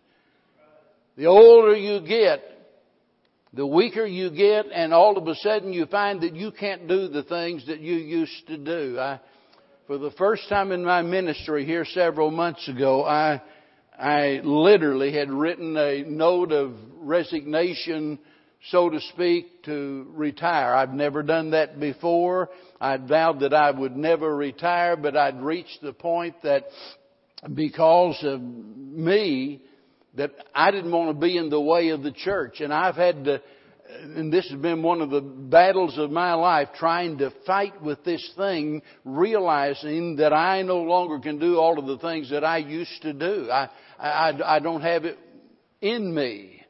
The 1.17 1.25
older 1.25 1.75
you 1.75 1.99
get, 2.07 2.41
the 3.51 3.67
weaker 3.67 4.05
you 4.05 4.29
get, 4.29 4.67
and 4.73 4.93
all 4.93 5.17
of 5.17 5.27
a 5.27 5.35
sudden 5.35 5.73
you 5.73 5.87
find 5.87 6.21
that 6.21 6.37
you 6.37 6.53
can't 6.53 6.87
do 6.87 7.09
the 7.09 7.23
things 7.23 7.67
that 7.67 7.81
you 7.81 7.95
used 7.95 8.47
to 8.47 8.55
do. 8.55 8.97
I, 8.97 9.19
for 9.89 9.97
the 9.97 10.11
first 10.11 10.47
time 10.49 10.71
in 10.71 10.85
my 10.85 11.01
ministry 11.01 11.65
here 11.65 11.83
several 11.83 12.29
months 12.29 12.67
ago, 12.67 13.03
I, 13.03 13.41
I 13.97 14.39
literally 14.43 15.11
had 15.11 15.31
written 15.31 15.75
a 15.75 16.03
note 16.03 16.51
of 16.51 16.75
resignation, 16.99 18.19
so 18.69 18.91
to 18.91 18.99
speak, 18.99 19.63
to 19.63 20.05
retire. 20.11 20.75
I've 20.75 20.93
never 20.93 21.23
done 21.23 21.49
that 21.51 21.79
before. 21.79 22.51
I'd 22.79 23.07
vowed 23.07 23.39
that 23.39 23.55
I 23.55 23.71
would 23.71 23.97
never 23.97 24.35
retire, 24.35 24.95
but 24.95 25.17
I'd 25.17 25.41
reached 25.41 25.81
the 25.81 25.93
point 25.93 26.35
that 26.43 26.65
because 27.51 28.19
of 28.21 28.39
me 28.39 29.63
that 30.17 30.35
I 30.53 30.69
didn't 30.69 30.91
want 30.91 31.19
to 31.19 31.19
be 31.19 31.35
in 31.35 31.49
the 31.49 31.59
way 31.59 31.89
of 31.89 32.03
the 32.03 32.11
church. 32.11 32.59
And 32.59 32.71
I've 32.71 32.93
had 32.95 33.23
to, 33.23 33.41
and 33.89 34.31
this 34.31 34.47
has 34.49 34.59
been 34.59 34.83
one 34.83 35.01
of 35.01 35.09
the 35.09 35.21
battles 35.21 35.97
of 35.97 36.11
my 36.11 36.33
life, 36.33 36.69
trying 36.75 37.17
to 37.19 37.33
fight 37.45 37.81
with 37.81 38.03
this 38.03 38.33
thing, 38.37 38.81
realizing 39.03 40.17
that 40.17 40.31
I 40.31 40.61
no 40.61 40.81
longer 40.81 41.19
can 41.19 41.39
do 41.39 41.57
all 41.57 41.79
of 41.79 41.87
the 41.87 41.97
things 41.97 42.29
that 42.29 42.43
I 42.43 42.57
used 42.57 43.01
to 43.01 43.13
do. 43.13 43.49
I, 43.51 43.69
I, 43.97 44.57
I 44.57 44.59
don't 44.59 44.81
have 44.81 45.05
it 45.05 45.17
in 45.81 46.13
me. 46.13 46.63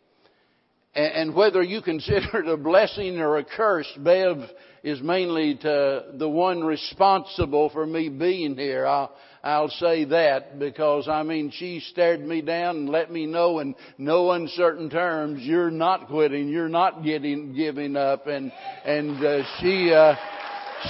And 0.96 1.36
whether 1.36 1.62
you 1.62 1.82
consider 1.82 2.40
it 2.40 2.48
a 2.48 2.58
blessing 2.58 3.20
or 3.20 3.38
a 3.38 3.44
curse, 3.44 3.88
Bev 3.98 4.38
is 4.84 5.02
mainly 5.02 5.56
to 5.56 6.06
the 6.14 6.28
one 6.28 6.64
responsible 6.64 7.70
for 7.70 7.86
me 7.86 8.10
being 8.10 8.56
here. 8.56 8.88
I'll, 8.88 9.14
I'll 9.44 9.70
say 9.70 10.06
that 10.06 10.58
because 10.58 11.08
I 11.08 11.22
mean 11.24 11.52
she 11.52 11.82
stared 11.92 12.22
me 12.22 12.42
down 12.42 12.78
and 12.78 12.90
let 12.90 13.12
me 13.12 13.26
know 13.26 13.60
in 13.60 13.76
no 13.98 14.32
uncertain 14.32 14.90
terms 14.90 15.42
you're 15.44 15.70
not 15.70 16.08
quitting, 16.08 16.50
you're 16.50 16.70
not 16.70 17.04
getting 17.04 17.54
giving 17.54 17.96
up, 17.96 18.26
and 18.28 18.52
and 18.84 19.24
uh, 19.24 19.44
she 19.60 19.94
uh, 19.94 20.16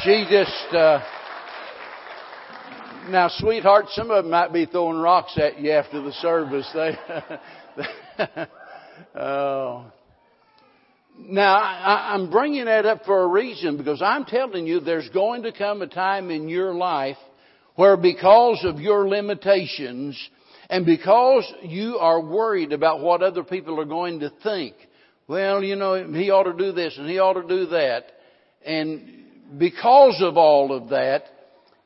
she 0.04 0.26
just. 0.30 0.74
Uh, 0.74 1.00
now, 3.10 3.28
sweetheart, 3.28 3.88
some 3.90 4.12
of 4.12 4.24
them 4.24 4.32
might 4.32 4.54
be 4.54 4.68
throwing 4.68 5.00
rocks 5.00 5.36
at 5.38 5.60
you 5.60 5.72
after 5.72 6.00
the 6.00 6.12
service. 6.14 6.70
They, 6.76 8.46
oh. 9.16 9.92
Now, 11.22 11.58
I, 11.58 12.14
I'm 12.14 12.32
bringing 12.32 12.66
that 12.66 12.86
up 12.86 13.06
for 13.06 13.24
a 13.24 13.28
reason 13.28 13.78
because 13.78 14.02
I'm 14.02 14.26
telling 14.26 14.66
you 14.66 14.80
there's 14.80 15.10
going 15.10 15.44
to 15.44 15.52
come 15.52 15.82
a 15.82 15.88
time 15.88 16.32
in 16.32 16.48
your 16.48 16.74
life 16.74 17.18
where 17.76 17.98
because 17.98 18.64
of 18.64 18.80
your 18.80 19.08
limitations 19.08 20.18
and 20.70 20.86
because 20.86 21.52
you 21.64 21.98
are 21.98 22.22
worried 22.22 22.72
about 22.72 23.02
what 23.02 23.22
other 23.22 23.44
people 23.44 23.80
are 23.80 23.86
going 23.86 24.22
to 24.22 24.32
think, 24.44 24.76
well, 25.28 25.64
you 25.64 25.76
know, 25.76 26.12
he 26.12 26.30
ought 26.30 26.44
to 26.44 26.54
do 26.54 26.72
this 26.72 26.98
and 26.98 27.10
he 27.10 27.20
ought 27.20 27.42
to 27.42 27.48
do 27.48 27.68
that. 27.68 28.06
And 28.66 29.26
because 29.58 30.18
of 30.22 30.38
all 30.38 30.72
of 30.74 30.90
that, 30.90 31.24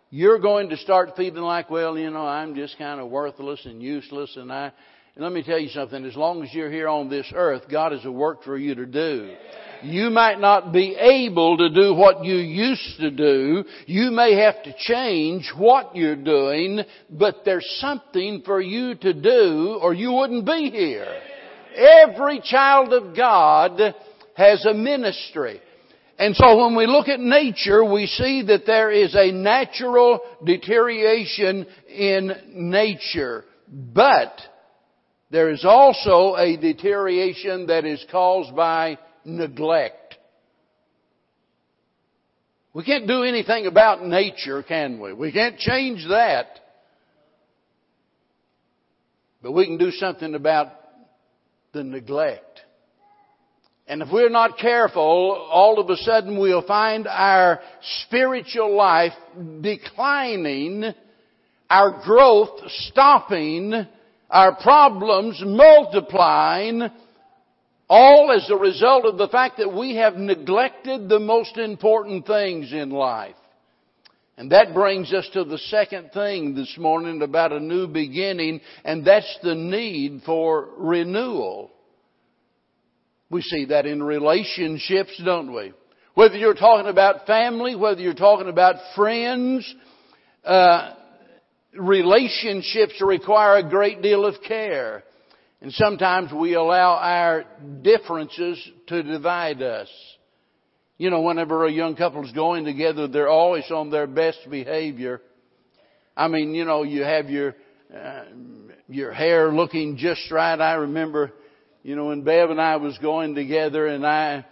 you're 0.10 0.39
going 0.39 0.70
to 0.70 0.77
start 0.77 1.12
feeling 1.17 1.41
like, 1.41 1.70
well, 1.70 1.98
you 1.98 2.12
know, 2.12 2.25
I'm 2.25 2.55
just 2.55 2.77
kind 2.77 3.00
of 3.00 3.10
worthless 3.10 3.65
and 3.65 3.82
useless 3.82 4.36
and 4.36 4.51
I, 4.51 4.72
and 5.15 5.24
let 5.24 5.32
me 5.32 5.43
tell 5.43 5.60
you 5.60 5.70
something, 5.70 6.03
as 6.05 6.15
long 6.15 6.41
as 6.41 6.51
you're 6.55 6.72
here 6.72 6.88
on 6.88 7.08
this 7.08 7.32
earth, 7.36 7.63
God 7.70 7.91
has 7.91 8.03
a 8.03 8.12
work 8.12 8.43
for 8.43 8.58
you 8.58 8.74
to 8.74 8.86
do. 8.88 9.36
You 9.84 10.10
might 10.10 10.39
not 10.39 10.74
be 10.74 10.96
able 10.96 11.55
to 11.58 11.70
do 11.70 11.93
what 11.93 12.25
you 12.25 12.36
used 12.36 13.00
to 13.00 13.12
do. 13.12 13.63
You 13.86 14.10
may 14.10 14.34
have 14.38 14.63
to 14.63 14.74
change 14.79 15.51
what 15.55 15.96
you're 15.96 16.15
doing, 16.15 16.79
but 17.12 17.41
there's 17.46 17.67
something 17.79 18.41
for 18.43 18.60
you 18.60 18.96
to 18.96 19.13
do 19.13 19.77
or 19.79 19.93
you 19.93 20.13
wouldn't 20.13 20.48
be 20.48 20.72
here. 20.72 21.13
Every 21.75 22.41
child 22.43 22.91
of 22.91 23.15
God 23.15 23.79
has 24.36 24.65
a 24.65 24.74
ministry. 24.74 25.62
And 26.17 26.36
so 26.36 26.65
when 26.65 26.75
we 26.75 26.88
look 26.88 27.08
at 27.08 27.20
nature, 27.20 27.86
we 27.86 28.08
see 28.08 28.43
that 28.48 28.65
there 28.65 28.89
is 28.89 29.13
a 29.13 29.32
natural 29.32 30.22
deterioration 30.43 31.67
in 31.88 32.32
nature. 32.72 33.46
But 33.67 34.39
there 35.34 35.50
is 35.50 35.66
also 35.66 36.36
a 36.36 36.58
deterioration 36.58 37.66
that 37.66 37.86
is 37.86 38.06
caused 38.12 38.56
by 38.56 39.00
neglect. 39.25 40.16
We 42.75 42.84
can't 42.84 43.08
do 43.08 43.24
anything 43.24 43.66
about 43.66 44.06
nature, 44.06 44.62
can 44.62 45.00
we? 45.00 45.12
We 45.12 45.32
can't 45.32 45.58
change 45.58 46.06
that. 46.08 46.60
But 49.42 49.54
we 49.54 49.66
can 49.66 49.80
do 49.80 49.90
something 49.90 50.36
about 50.36 50.68
the 51.72 51.84
neglect. 51.84 52.62
And 53.88 54.04
if 54.04 54.10
we're 54.13 54.30
not 54.30 54.60
careful, 54.60 55.48
all 55.52 55.80
of 55.80 55.90
a 55.90 55.98
sudden 55.98 56.40
we'll 56.40 56.62
find 56.62 57.08
our 57.08 57.60
spiritual 58.06 58.78
life 58.78 59.13
declining, 59.62 60.94
our 61.72 62.04
growth 62.06 62.60
stopping, 62.68 63.88
our 64.34 64.56
problems 64.56 65.40
multiplying, 65.46 66.82
all 67.88 68.32
as 68.36 68.50
a 68.50 68.56
result 68.56 69.06
of 69.06 69.20
the 69.20 69.28
fact 69.28 69.58
that 69.60 69.72
we 69.72 69.96
have 69.98 70.16
neglected 70.16 71.08
the 71.08 71.20
most 71.20 71.56
important 71.58 72.25
things 72.25 72.74
in 72.74 72.90
life. 72.90 73.36
And 74.36 74.52
that 74.52 74.74
brings 74.74 75.13
us 75.13 75.30
to 75.34 75.44
the 75.44 75.60
second 75.60 76.10
thing 76.13 76.56
this 76.56 76.75
morning 76.80 77.22
about 77.22 77.52
a 77.52 77.60
new 77.60 77.86
beginning, 77.86 78.62
and 78.84 79.06
that's 79.06 79.38
the 79.44 79.54
need 79.54 80.24
for 80.25 80.70
renewal. 80.80 81.70
We 83.30 83.44
see 83.44 83.66
that 83.66 83.86
in 83.86 84.02
relationships, 84.02 85.22
don't 85.24 85.54
we? 85.54 85.74
Whether 86.16 86.38
you're 86.38 86.56
talking 86.56 86.90
about 86.90 87.28
family, 87.28 87.75
whether 87.75 88.02
you're 88.02 88.16
talking 88.16 88.50
about 88.50 88.78
friends, 88.96 89.72
uh, 90.44 90.94
relationships 91.77 93.01
require 93.01 93.58
a 93.58 93.70
great 93.70 94.01
deal 94.01 94.25
of 94.25 94.36
care. 94.48 95.03
And 95.62 95.72
sometimes 95.72 96.32
we 96.34 96.56
allow 96.56 96.96
our 96.96 97.46
differences 97.82 98.62
to 98.88 99.01
divide 99.01 99.62
us. 99.62 99.89
You 100.98 101.10
know, 101.10 101.22
whenever 101.22 101.65
a 101.65 101.72
young 101.72 101.96
couple 101.96 102.24
is 102.25 102.32
going 102.34 102.65
together, 102.65 103.08
they're 103.08 103.30
always 103.30 103.70
on 103.72 103.89
their 103.89 104.08
best 104.08 104.39
behavior. 104.50 105.22
I 106.15 106.27
mean, 106.27 106.53
you 106.53 106.65
know, 106.65 106.84
you 106.84 107.03
have 107.03 107.30
your, 107.30 107.56
uh, 107.96 108.25
your 108.88 109.12
hair 109.12 109.51
looking 109.51 109.98
just 109.98 110.30
right. 110.32 110.60
I 110.60 110.74
remember, 110.74 111.32
you 111.82 111.96
know, 111.96 112.08
when 112.08 112.24
Bev 112.24 112.50
and 112.50 112.62
I 112.62 112.75
was 112.75 112.98
going 113.00 113.34
together 113.34 113.88
and 113.88 114.06
I, 114.06 114.46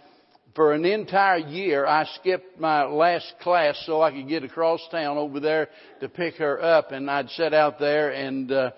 for 0.54 0.72
an 0.72 0.84
entire 0.84 1.38
year, 1.38 1.86
I 1.86 2.04
skipped 2.20 2.60
my 2.60 2.84
last 2.84 3.32
class 3.40 3.82
so 3.86 4.02
I 4.02 4.10
could 4.10 4.28
get 4.28 4.44
across 4.44 4.80
town 4.90 5.16
over 5.16 5.40
there 5.40 5.68
to 6.00 6.08
pick 6.08 6.36
her 6.36 6.62
up 6.62 6.92
and 6.92 7.10
I'd 7.10 7.30
sit 7.30 7.54
out 7.54 7.78
there 7.78 8.10
and, 8.10 8.50
uh, 8.52 8.70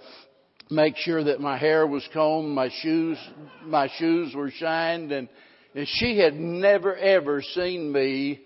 make 0.70 0.96
sure 0.96 1.24
that 1.24 1.40
my 1.40 1.58
hair 1.58 1.86
was 1.86 2.06
combed, 2.12 2.54
my 2.54 2.70
shoes, 2.80 3.18
my 3.64 3.88
shoes 3.98 4.34
were 4.34 4.50
shined, 4.50 5.12
and, 5.12 5.28
and 5.74 5.86
she 5.88 6.18
had 6.18 6.34
never 6.34 6.96
ever 6.96 7.42
seen 7.42 7.92
me 7.92 8.40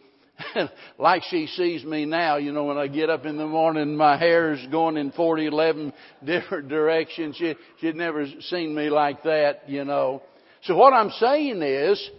like 0.98 1.22
she 1.30 1.46
sees 1.46 1.84
me 1.84 2.04
now. 2.04 2.36
You 2.36 2.52
know, 2.52 2.64
when 2.64 2.78
I 2.78 2.86
get 2.86 3.10
up 3.10 3.24
in 3.24 3.36
the 3.36 3.46
morning, 3.46 3.96
my 3.96 4.16
hair 4.16 4.52
is 4.52 4.66
going 4.70 4.96
in 4.96 5.12
40, 5.12 5.46
11 5.46 5.92
different 6.24 6.68
directions. 6.68 7.36
She, 7.36 7.54
she'd 7.80 7.96
never 7.96 8.26
seen 8.42 8.74
me 8.74 8.90
like 8.90 9.22
that, 9.24 9.68
you 9.68 9.84
know. 9.84 10.22
So 10.62 10.76
what 10.76 10.92
I'm 10.92 11.10
saying 11.10 11.62
is, 11.62 12.10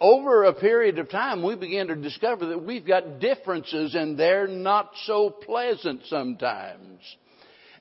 over 0.00 0.44
a 0.44 0.54
period 0.54 0.98
of 0.98 1.10
time, 1.10 1.42
we 1.42 1.56
begin 1.56 1.88
to 1.88 1.96
discover 1.96 2.46
that 2.46 2.64
we've 2.64 2.86
got 2.86 3.20
differences 3.20 3.94
and 3.94 4.18
they're 4.18 4.48
not 4.48 4.92
so 5.04 5.30
pleasant 5.30 6.02
sometimes. 6.06 7.00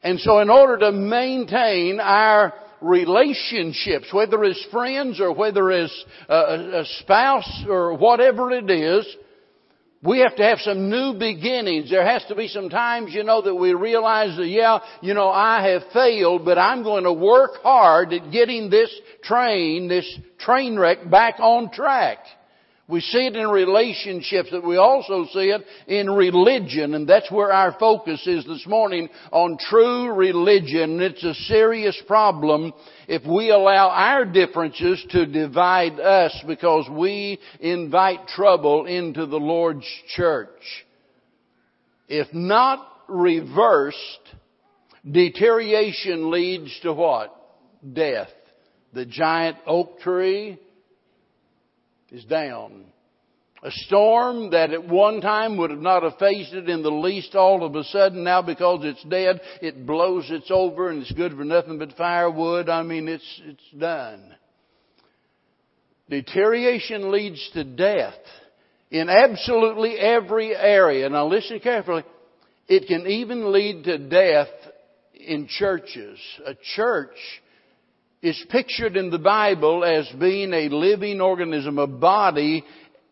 And 0.04 0.20
so 0.20 0.40
in 0.40 0.50
order 0.50 0.78
to 0.80 0.92
maintain 0.92 2.00
our 2.00 2.54
relationships, 2.82 4.14
whether 4.14 4.44
as 4.44 4.66
friends 4.72 5.20
or 5.20 5.34
whether 5.34 5.72
as 5.72 6.06
uh, 6.30 6.82
a, 6.82 6.86
spouse 7.02 7.66
or 7.68 7.96
whatever 7.96 8.52
it 8.52 8.70
is, 8.70 9.06
we 10.02 10.20
have 10.20 10.36
to 10.38 10.44
have 10.44 10.60
some 10.60 10.90
new 10.90 11.14
beginnings. 11.20 11.90
There 11.90 12.06
has 12.06 12.24
to 12.30 12.36
be 12.36 12.48
some 12.48 12.70
times, 12.70 13.14
you 13.14 13.24
know, 13.24 13.42
that 13.42 13.56
we 13.56 13.74
realize 13.74 14.38
that, 14.38 14.48
yeah, 14.48 14.80
you 15.02 15.14
know, 15.14 15.30
I 15.30 15.72
have 15.72 15.84
failed, 15.92 16.46
but 16.46 16.58
I'm 16.58 16.84
going 16.84 17.04
to 17.04 17.12
work 17.12 17.62
hard 17.62 18.14
at 18.14 18.32
getting 18.32 18.70
this 18.70 18.90
train, 19.24 19.90
this 19.90 20.18
train 20.38 20.80
wreck 20.80 21.10
back 21.10 21.36
on 21.40 21.72
track. 21.72 22.20
We 22.90 23.02
see 23.02 23.28
it 23.28 23.36
in 23.36 23.48
relationships, 23.48 24.50
but 24.50 24.66
we 24.66 24.78
also 24.78 25.26
see 25.32 25.52
it 25.52 25.62
in 25.88 26.10
religion, 26.10 26.96
and 26.96 27.08
that's 27.08 27.30
where 27.30 27.54
our 27.54 27.78
focus 27.80 28.26
is 28.26 28.44
this 28.48 28.66
morning 28.66 29.10
on 29.32 29.60
true 29.60 30.12
religion. 30.12 31.00
It's 31.00 31.24
a 31.24 31.36
serious 31.36 32.02
problem 32.08 32.74
if 33.08 33.24
we 33.28 33.52
allow 33.52 33.90
our 33.90 34.26
differences 34.26 35.06
to 35.12 35.28
divide 35.28 36.00
us 36.00 36.36
because 36.48 36.90
we 36.90 37.40
invite 37.60 38.28
trouble 38.30 38.88
into 38.88 39.28
the 39.28 39.38
Lord's 39.38 39.86
church. 40.16 40.50
If 42.08 42.34
not 42.34 42.92
reversed, 43.08 43.98
deterioration 45.10 46.32
leads 46.32 46.76
to 46.82 46.92
what? 46.92 47.36
Death. 47.94 48.30
The 48.94 49.06
giant 49.06 49.58
oak 49.68 50.00
tree 50.00 50.58
is 52.12 52.26
down. 52.26 52.86
A 53.62 53.72
storm 53.72 54.52
that 54.52 54.72
at 54.72 54.88
one 54.88 55.20
time 55.20 55.58
would 55.58 55.70
have 55.70 55.82
not 55.82 56.04
have 56.04 56.18
faced 56.18 56.54
it 56.54 56.70
in 56.70 56.82
the 56.82 56.92
least 56.92 57.36
all 57.36 57.66
of 57.66 57.76
a 57.76 57.84
sudden 57.84 58.24
now 58.24 58.42
because 58.42 58.86
it's 58.86 59.04
dead, 59.04 59.42
it 59.62 59.86
blows 59.86 60.28
it's 60.30 60.50
over 60.50 60.90
and 60.90 61.02
it's 61.02 61.12
good 61.12 61.34
for 61.34 61.44
nothing 61.44 61.78
but 61.78 61.98
firewood. 61.98 62.70
I 62.70 62.84
mean, 62.84 63.10
it's, 63.10 63.42
it's 63.44 63.70
done. 63.78 64.34
Deterioration 66.10 67.12
leads 67.12 67.50
to 67.54 67.66
death 67.66 68.16
in 68.92 69.10
absolutely 69.10 70.00
every 70.00 70.56
area. 70.56 71.10
Now 71.10 71.28
listen 71.28 71.60
carefully. 71.60 72.04
It 72.68 72.88
can 72.88 73.08
even 73.08 73.52
lead 73.52 73.84
to 73.84 73.98
death 73.98 74.48
in 75.14 75.48
churches. 75.48 76.18
A 76.46 76.56
church 76.76 77.18
is 78.22 78.44
pictured 78.50 78.98
in 78.98 79.10
the 79.10 79.20
Bible 79.20 79.84
as 79.84 80.10
being 80.20 80.54
a 80.54 80.70
living 80.70 81.22
organism, 81.22 81.78
a 81.78 81.88
body, 81.88 82.64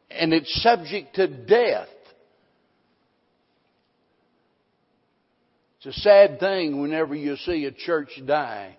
and 0.10 0.34
it's 0.34 0.62
subject 0.62 1.16
to 1.16 1.28
death. 1.28 1.88
It's 5.78 5.98
a 5.98 6.02
sad 6.02 6.40
thing 6.40 6.82
whenever 6.82 7.16
you 7.16 7.38
see 7.38 7.66
a 7.66 7.72
church 7.72 8.10
die. 8.26 8.78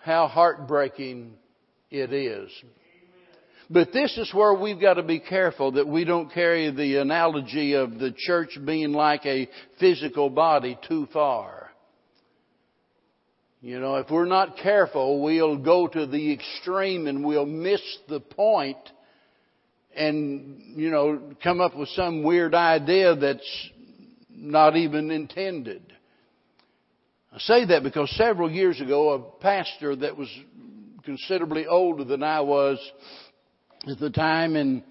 How 0.00 0.28
heartbreaking 0.28 1.32
it 1.90 2.12
is. 2.12 2.50
But 3.70 3.92
this 3.92 4.16
is 4.18 4.32
where 4.34 4.52
we've 4.52 4.80
got 4.80 4.94
to 4.94 5.02
be 5.02 5.18
careful 5.18 5.72
that 5.72 5.88
we 5.88 6.04
don't 6.04 6.30
carry 6.30 6.70
the 6.70 6.96
analogy 6.96 7.72
of 7.72 7.98
the 7.98 8.14
church 8.14 8.58
being 8.64 8.92
like 8.92 9.24
a 9.24 9.48
physical 9.80 10.28
body 10.28 10.78
too 10.86 11.08
far. 11.12 11.63
You 13.64 13.80
know, 13.80 13.96
if 13.96 14.10
we're 14.10 14.26
not 14.26 14.58
careful, 14.58 15.22
we'll 15.22 15.56
go 15.56 15.88
to 15.88 16.04
the 16.04 16.34
extreme 16.34 17.06
and 17.06 17.24
we'll 17.24 17.46
miss 17.46 17.80
the 18.10 18.20
point 18.20 18.76
and, 19.96 20.76
you 20.76 20.90
know, 20.90 21.32
come 21.42 21.62
up 21.62 21.74
with 21.74 21.88
some 21.88 22.24
weird 22.24 22.54
idea 22.54 23.16
that's 23.16 23.70
not 24.28 24.76
even 24.76 25.10
intended. 25.10 25.80
I 27.32 27.38
say 27.38 27.64
that 27.64 27.82
because 27.82 28.14
several 28.18 28.50
years 28.50 28.82
ago, 28.82 29.14
a 29.14 29.40
pastor 29.40 29.96
that 29.96 30.14
was 30.14 30.28
considerably 31.06 31.66
older 31.66 32.04
than 32.04 32.22
I 32.22 32.42
was 32.42 32.78
at 33.90 33.98
the 33.98 34.10
time, 34.10 34.56
and 34.56 34.82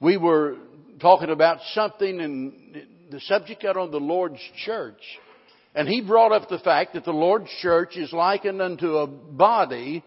we 0.00 0.16
were 0.16 0.56
talking 0.98 1.28
about 1.28 1.58
something, 1.74 2.22
and 2.22 2.86
the 3.10 3.20
subject 3.20 3.60
got 3.60 3.76
on 3.76 3.90
the 3.90 4.00
Lord's 4.00 4.40
church. 4.64 5.02
And 5.74 5.88
he 5.88 6.00
brought 6.00 6.32
up 6.32 6.48
the 6.48 6.60
fact 6.60 6.94
that 6.94 7.04
the 7.04 7.12
Lord's 7.12 7.50
church 7.60 7.96
is 7.96 8.12
likened 8.12 8.62
unto 8.62 8.98
a 8.98 9.06
body, 9.06 10.04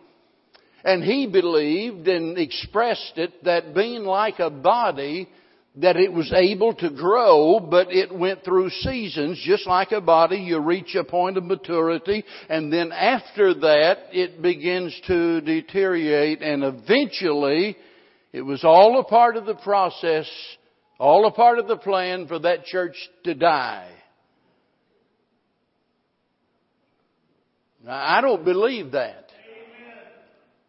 and 0.83 1.03
he 1.03 1.27
believed 1.27 2.07
and 2.07 2.37
expressed 2.37 3.13
it 3.17 3.43
that 3.43 3.75
being 3.75 4.03
like 4.03 4.39
a 4.39 4.49
body, 4.49 5.27
that 5.75 5.97
it 5.97 6.11
was 6.11 6.31
able 6.33 6.73
to 6.73 6.89
grow, 6.89 7.59
but 7.59 7.91
it 7.91 8.11
went 8.11 8.43
through 8.43 8.69
seasons, 8.69 9.39
just 9.45 9.67
like 9.67 9.91
a 9.91 10.01
body. 10.01 10.37
You 10.37 10.59
reach 10.59 10.95
a 10.95 11.03
point 11.03 11.37
of 11.37 11.43
maturity, 11.43 12.23
and 12.49 12.71
then 12.71 12.91
after 12.91 13.53
that, 13.53 13.97
it 14.11 14.41
begins 14.41 14.99
to 15.07 15.41
deteriorate, 15.41 16.41
and 16.41 16.63
eventually, 16.63 17.75
it 18.31 18.41
was 18.41 18.63
all 18.63 18.99
a 18.99 19.03
part 19.03 19.35
of 19.35 19.45
the 19.45 19.55
process, 19.55 20.27
all 20.97 21.27
a 21.27 21.31
part 21.31 21.59
of 21.59 21.67
the 21.67 21.77
plan 21.77 22.27
for 22.27 22.39
that 22.39 22.65
church 22.65 22.95
to 23.25 23.35
die. 23.35 23.91
Now, 27.76 27.76
I 27.87 28.21
don't 28.21 28.43
believe 28.43 28.91
that. 28.91 29.25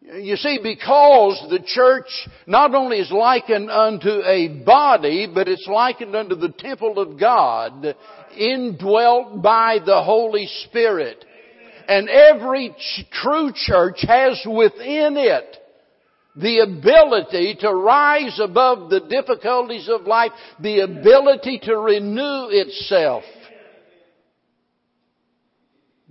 You 0.01 0.37
see, 0.37 0.59
because 0.63 1.45
the 1.49 1.59
church 1.63 2.07
not 2.47 2.73
only 2.73 2.97
is 2.97 3.11
likened 3.11 3.69
unto 3.69 4.09
a 4.09 4.63
body, 4.65 5.27
but 5.31 5.47
it's 5.47 5.67
likened 5.67 6.15
unto 6.15 6.35
the 6.35 6.49
temple 6.49 6.97
of 6.97 7.19
God, 7.19 7.95
indwelt 8.35 9.41
by 9.41 9.77
the 9.85 10.01
Holy 10.01 10.47
Spirit. 10.65 11.23
And 11.87 12.09
every 12.09 12.69
ch- 12.69 13.05
true 13.11 13.51
church 13.53 14.03
has 14.07 14.43
within 14.47 15.17
it 15.17 15.57
the 16.35 16.59
ability 16.59 17.57
to 17.59 17.73
rise 17.73 18.39
above 18.39 18.89
the 18.89 19.01
difficulties 19.01 19.89
of 19.89 20.03
life, 20.03 20.31
the 20.59 20.79
ability 20.79 21.59
to 21.63 21.75
renew 21.75 22.47
itself. 22.49 23.23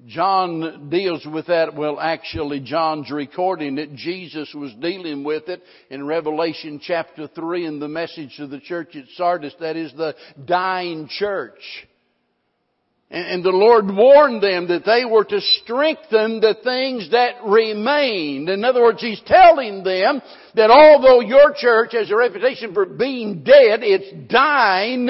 John 0.07 0.89
deals 0.91 1.27
with 1.27 1.47
that. 1.47 1.75
Well, 1.75 1.99
actually, 1.99 2.61
John's 2.61 3.11
recording 3.11 3.79
it. 3.79 3.95
Jesus 3.95 4.55
was 4.55 4.73
dealing 4.75 5.25
with 5.25 5.49
it 5.49 5.63
in 5.91 6.07
Revelation 6.07 6.81
chapter 6.83 7.27
3 7.27 7.67
in 7.67 7.81
the 7.81 7.89
message 7.89 8.37
to 8.37 8.47
the 8.47 8.61
church 8.61 8.95
at 8.95 9.05
Sardis. 9.17 9.55
That 9.61 9.77
is 9.77 9.93
the 9.95 10.15
dying 10.47 11.09
church. 11.11 11.87
And 13.11 13.43
the 13.43 13.51
Lord 13.51 13.87
warned 13.91 14.43
them 14.43 14.69
that 14.69 14.85
they 14.85 15.07
were 15.07 15.25
to 15.25 15.41
strengthen 15.63 16.41
the 16.41 16.55
things 16.63 17.11
that 17.13 17.37
remained. 17.47 18.51
In 18.51 18.65
other 18.65 18.83
words, 18.83 19.01
He's 19.01 19.23
telling 19.25 19.83
them 19.83 20.21
that 20.55 20.71
although 20.71 21.21
your 21.21 21.55
church 21.57 21.93
has 21.93 22.11
a 22.11 22.17
reputation 22.17 22.75
for 22.75 22.85
being 22.85 23.45
dead, 23.45 23.81
it's 23.83 24.31
dying 24.31 25.09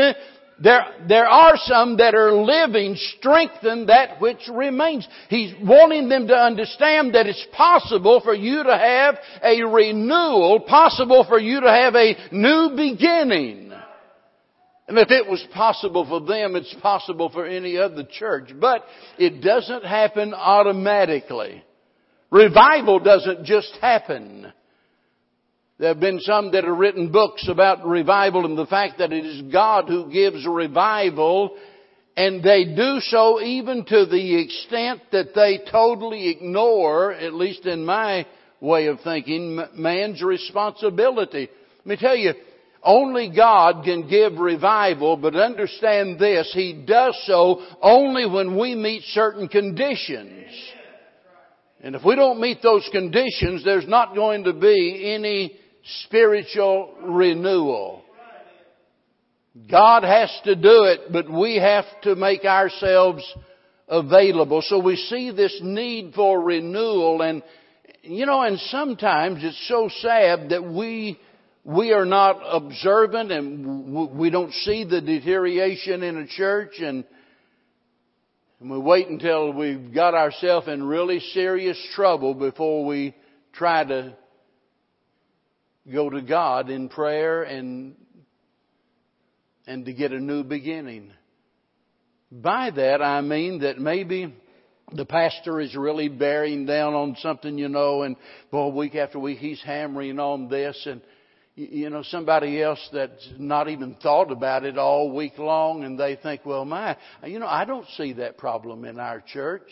there, 0.60 0.86
there 1.08 1.26
are 1.26 1.56
some 1.56 1.98
that 1.98 2.14
are 2.14 2.32
living, 2.32 2.96
strengthen 3.18 3.86
that 3.86 4.20
which 4.20 4.48
remains. 4.52 5.06
He's 5.28 5.54
wanting 5.62 6.08
them 6.08 6.26
to 6.26 6.34
understand 6.34 7.14
that 7.14 7.26
it's 7.26 7.46
possible 7.52 8.20
for 8.20 8.34
you 8.34 8.64
to 8.64 8.76
have 8.76 9.18
a 9.42 9.62
renewal, 9.62 10.60
possible 10.60 11.24
for 11.28 11.38
you 11.38 11.60
to 11.60 11.70
have 11.70 11.94
a 11.94 12.16
new 12.32 12.70
beginning. 12.76 13.72
And 14.88 14.98
if 14.98 15.10
it 15.10 15.30
was 15.30 15.46
possible 15.54 16.06
for 16.06 16.20
them, 16.20 16.56
it's 16.56 16.74
possible 16.82 17.28
for 17.28 17.46
any 17.46 17.76
other 17.76 18.04
church. 18.10 18.50
But 18.58 18.84
it 19.18 19.42
doesn't 19.42 19.84
happen 19.84 20.34
automatically. 20.34 21.62
Revival 22.30 22.98
doesn't 22.98 23.44
just 23.44 23.76
happen. 23.80 24.52
There 25.78 25.88
have 25.88 26.00
been 26.00 26.20
some 26.20 26.50
that 26.52 26.64
have 26.64 26.76
written 26.76 27.12
books 27.12 27.46
about 27.48 27.86
revival 27.86 28.44
and 28.44 28.58
the 28.58 28.66
fact 28.66 28.98
that 28.98 29.12
it 29.12 29.24
is 29.24 29.52
God 29.52 29.88
who 29.88 30.10
gives 30.10 30.44
revival 30.44 31.56
and 32.16 32.42
they 32.42 32.64
do 32.64 32.98
so 32.98 33.40
even 33.40 33.84
to 33.84 34.04
the 34.06 34.42
extent 34.42 35.02
that 35.12 35.36
they 35.36 35.60
totally 35.70 36.30
ignore, 36.30 37.12
at 37.12 37.32
least 37.32 37.64
in 37.64 37.86
my 37.86 38.26
way 38.60 38.88
of 38.88 38.98
thinking, 39.04 39.64
man's 39.74 40.20
responsibility. 40.20 41.48
Let 41.78 41.86
me 41.86 41.96
tell 41.96 42.16
you, 42.16 42.32
only 42.82 43.30
God 43.34 43.84
can 43.84 44.08
give 44.08 44.32
revival, 44.36 45.16
but 45.16 45.36
understand 45.36 46.18
this, 46.18 46.50
He 46.52 46.84
does 46.84 47.16
so 47.24 47.64
only 47.80 48.26
when 48.26 48.58
we 48.58 48.74
meet 48.74 49.04
certain 49.12 49.46
conditions. 49.46 50.50
And 51.80 51.94
if 51.94 52.04
we 52.04 52.16
don't 52.16 52.40
meet 52.40 52.62
those 52.64 52.88
conditions, 52.90 53.64
there's 53.64 53.86
not 53.86 54.16
going 54.16 54.42
to 54.42 54.52
be 54.52 55.14
any 55.14 55.56
spiritual 56.04 56.94
renewal. 57.02 58.02
God 59.70 60.04
has 60.04 60.30
to 60.44 60.54
do 60.54 60.84
it, 60.84 61.12
but 61.12 61.30
we 61.30 61.56
have 61.56 61.84
to 62.02 62.14
make 62.14 62.44
ourselves 62.44 63.24
available. 63.88 64.62
So 64.62 64.78
we 64.78 64.96
see 64.96 65.30
this 65.30 65.58
need 65.62 66.14
for 66.14 66.40
renewal 66.40 67.22
and, 67.22 67.42
you 68.02 68.26
know, 68.26 68.42
and 68.42 68.58
sometimes 68.58 69.42
it's 69.42 69.68
so 69.68 69.88
sad 70.00 70.50
that 70.50 70.62
we, 70.62 71.18
we 71.64 71.92
are 71.92 72.04
not 72.04 72.40
observant 72.44 73.32
and 73.32 74.16
we 74.16 74.30
don't 74.30 74.52
see 74.52 74.84
the 74.84 75.00
deterioration 75.00 76.02
in 76.02 76.18
a 76.18 76.26
church 76.26 76.74
and, 76.78 77.04
and 78.60 78.70
we 78.70 78.78
wait 78.78 79.08
until 79.08 79.52
we've 79.52 79.92
got 79.92 80.14
ourselves 80.14 80.68
in 80.68 80.84
really 80.84 81.20
serious 81.32 81.78
trouble 81.94 82.34
before 82.34 82.84
we 82.84 83.14
try 83.52 83.84
to 83.84 84.14
go 85.92 86.10
to 86.10 86.20
God 86.22 86.70
in 86.70 86.88
prayer 86.88 87.42
and, 87.42 87.94
and 89.66 89.84
to 89.84 89.92
get 89.92 90.12
a 90.12 90.20
new 90.20 90.44
beginning. 90.44 91.12
By 92.30 92.70
that 92.70 93.02
I 93.02 93.20
mean 93.20 93.60
that 93.60 93.78
maybe 93.78 94.34
the 94.92 95.04
pastor 95.04 95.60
is 95.60 95.74
really 95.74 96.08
bearing 96.08 96.66
down 96.66 96.94
on 96.94 97.16
something, 97.20 97.58
you 97.58 97.68
know, 97.68 98.02
and 98.02 98.16
boy, 98.50 98.68
week 98.68 98.94
after 98.94 99.18
week 99.18 99.38
he's 99.38 99.62
hammering 99.62 100.18
on 100.18 100.48
this 100.48 100.80
and 100.86 101.00
you 101.58 101.90
know, 101.90 102.04
somebody 102.04 102.62
else 102.62 102.78
that's 102.92 103.28
not 103.36 103.68
even 103.68 103.96
thought 103.96 104.30
about 104.30 104.64
it 104.64 104.78
all 104.78 105.12
week 105.12 105.38
long 105.38 105.82
and 105.82 105.98
they 105.98 106.14
think, 106.14 106.46
well, 106.46 106.64
my, 106.64 106.96
you 107.24 107.40
know, 107.40 107.48
I 107.48 107.64
don't 107.64 107.86
see 107.96 108.12
that 108.14 108.38
problem 108.38 108.84
in 108.84 109.00
our 109.00 109.20
church. 109.20 109.68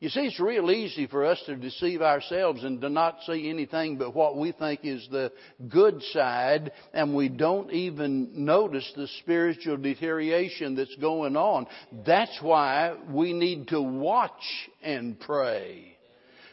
You 0.00 0.10
see, 0.10 0.20
it's 0.20 0.40
real 0.40 0.70
easy 0.70 1.06
for 1.06 1.24
us 1.24 1.40
to 1.46 1.56
deceive 1.56 2.02
ourselves 2.02 2.62
and 2.64 2.80
to 2.80 2.90
not 2.90 3.18
see 3.26 3.48
anything 3.48 3.96
but 3.96 4.14
what 4.14 4.36
we 4.36 4.52
think 4.52 4.80
is 4.82 5.06
the 5.10 5.32
good 5.68 6.02
side, 6.12 6.72
and 6.92 7.14
we 7.14 7.28
don't 7.28 7.72
even 7.72 8.44
notice 8.44 8.90
the 8.96 9.08
spiritual 9.20 9.76
deterioration 9.76 10.74
that's 10.74 10.94
going 10.96 11.36
on. 11.36 11.66
That's 12.04 12.36
why 12.42 12.96
we 13.08 13.32
need 13.32 13.68
to 13.68 13.80
watch 13.80 14.42
and 14.82 15.18
pray. 15.18 15.96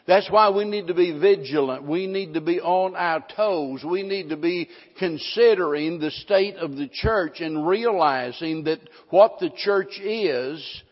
That's 0.08 0.30
why 0.32 0.50
we 0.50 0.66
need 0.66 0.88
to 0.88 0.94
be 0.94 1.18
vigilant. 1.18 1.84
We 1.84 2.08
need 2.08 2.34
to 2.36 2.42
be 2.42 2.60
on 2.60 2.96
our 2.96 3.24
toes. 3.36 3.84
We 3.84 4.04
need 4.04 4.30
to 4.30 4.38
be 4.38 4.70
considering 4.98 6.00
the 6.00 6.12
state 6.12 6.56
of 6.56 6.76
the 6.76 6.88
church 6.88 7.40
and 7.40 7.68
realizing 7.68 8.64
that 8.64 8.80
what 9.10 9.40
the 9.40 9.52
church 9.56 10.00
is 10.00 10.84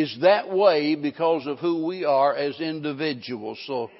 is 0.00 0.18
that 0.22 0.50
way 0.50 0.94
because 0.94 1.46
of 1.46 1.58
who 1.58 1.84
we 1.86 2.04
are 2.04 2.34
as 2.34 2.60
individuals. 2.60 3.58
So 3.66 3.90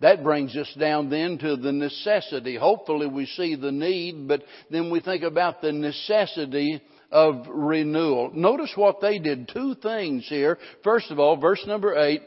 that 0.00 0.22
brings 0.22 0.56
us 0.56 0.72
down 0.78 1.10
then 1.10 1.38
to 1.38 1.56
the 1.56 1.72
necessity. 1.72 2.56
Hopefully 2.56 3.06
we 3.06 3.26
see 3.26 3.56
the 3.56 3.72
need, 3.72 4.28
but 4.28 4.42
then 4.70 4.90
we 4.90 5.00
think 5.00 5.22
about 5.22 5.60
the 5.60 5.72
necessity 5.72 6.80
of 7.10 7.46
renewal. 7.48 8.30
Notice 8.34 8.72
what 8.74 9.00
they 9.00 9.18
did. 9.18 9.48
Two 9.52 9.74
things 9.74 10.26
here. 10.28 10.58
First 10.84 11.10
of 11.10 11.18
all, 11.18 11.36
verse 11.36 11.62
number 11.66 11.96
eight, 11.96 12.22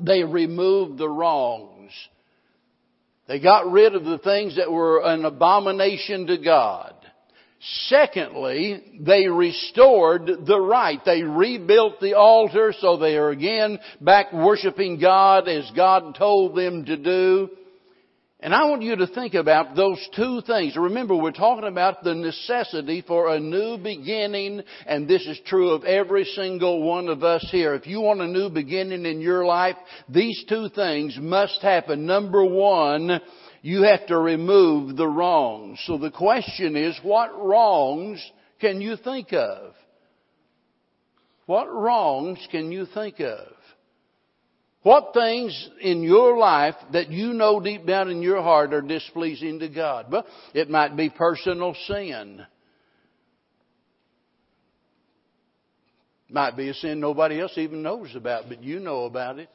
they 0.00 0.22
removed 0.22 0.98
the 0.98 1.08
wrongs. 1.08 1.92
They 3.26 3.40
got 3.40 3.70
rid 3.70 3.94
of 3.94 4.04
the 4.04 4.18
things 4.18 4.56
that 4.56 4.72
were 4.72 5.02
an 5.04 5.24
abomination 5.24 6.26
to 6.28 6.38
God. 6.38 6.94
Secondly, 7.60 9.00
they 9.00 9.26
restored 9.26 10.30
the 10.46 10.60
right. 10.60 11.00
They 11.04 11.22
rebuilt 11.22 12.00
the 12.00 12.14
altar 12.14 12.72
so 12.78 12.96
they 12.96 13.16
are 13.16 13.30
again 13.30 13.80
back 14.00 14.32
worshiping 14.32 15.00
God 15.00 15.48
as 15.48 15.68
God 15.74 16.14
told 16.14 16.56
them 16.56 16.84
to 16.84 16.96
do. 16.96 17.50
And 18.40 18.54
I 18.54 18.66
want 18.66 18.82
you 18.82 18.94
to 18.94 19.08
think 19.08 19.34
about 19.34 19.74
those 19.74 19.98
two 20.14 20.40
things. 20.46 20.76
Remember, 20.76 21.16
we're 21.16 21.32
talking 21.32 21.66
about 21.66 22.04
the 22.04 22.14
necessity 22.14 23.02
for 23.04 23.34
a 23.34 23.40
new 23.40 23.78
beginning, 23.78 24.62
and 24.86 25.08
this 25.08 25.26
is 25.26 25.40
true 25.44 25.70
of 25.70 25.82
every 25.82 26.24
single 26.24 26.84
one 26.84 27.08
of 27.08 27.24
us 27.24 27.44
here. 27.50 27.74
If 27.74 27.88
you 27.88 28.00
want 28.00 28.20
a 28.20 28.28
new 28.28 28.48
beginning 28.48 29.06
in 29.06 29.20
your 29.20 29.44
life, 29.44 29.74
these 30.08 30.44
two 30.48 30.68
things 30.68 31.18
must 31.20 31.60
happen. 31.62 32.06
Number 32.06 32.44
one, 32.44 33.20
you 33.62 33.82
have 33.82 34.06
to 34.06 34.18
remove 34.18 34.96
the 34.96 35.06
wrongs. 35.08 35.80
So 35.86 35.98
the 35.98 36.10
question 36.10 36.76
is, 36.76 36.98
what 37.02 37.30
wrongs 37.40 38.24
can 38.60 38.80
you 38.80 38.96
think 38.96 39.32
of? 39.32 39.74
What 41.46 41.72
wrongs 41.72 42.46
can 42.50 42.70
you 42.70 42.86
think 42.86 43.20
of? 43.20 43.46
What 44.82 45.12
things 45.12 45.70
in 45.80 46.02
your 46.02 46.38
life 46.38 46.76
that 46.92 47.10
you 47.10 47.32
know 47.32 47.60
deep 47.60 47.86
down 47.86 48.10
in 48.10 48.22
your 48.22 48.42
heart 48.42 48.72
are 48.72 48.80
displeasing 48.80 49.58
to 49.60 49.68
God? 49.68 50.06
Well, 50.10 50.26
it 50.54 50.70
might 50.70 50.96
be 50.96 51.10
personal 51.10 51.74
sin. 51.86 52.46
Might 56.30 56.56
be 56.56 56.68
a 56.68 56.74
sin 56.74 57.00
nobody 57.00 57.40
else 57.40 57.56
even 57.56 57.82
knows 57.82 58.14
about, 58.14 58.48
but 58.48 58.62
you 58.62 58.80
know 58.80 59.04
about 59.04 59.38
it. 59.38 59.48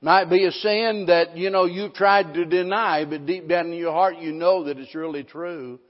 Might 0.00 0.30
be 0.30 0.44
a 0.44 0.52
sin 0.52 1.06
that, 1.08 1.36
you 1.36 1.50
know, 1.50 1.64
you've 1.64 1.94
tried 1.94 2.34
to 2.34 2.44
deny, 2.44 3.04
but 3.04 3.26
deep 3.26 3.48
down 3.48 3.66
in 3.66 3.72
your 3.72 3.92
heart 3.92 4.18
you 4.18 4.32
know 4.32 4.64
that 4.64 4.78
it's 4.78 4.94
really 4.94 5.24
true. 5.24 5.80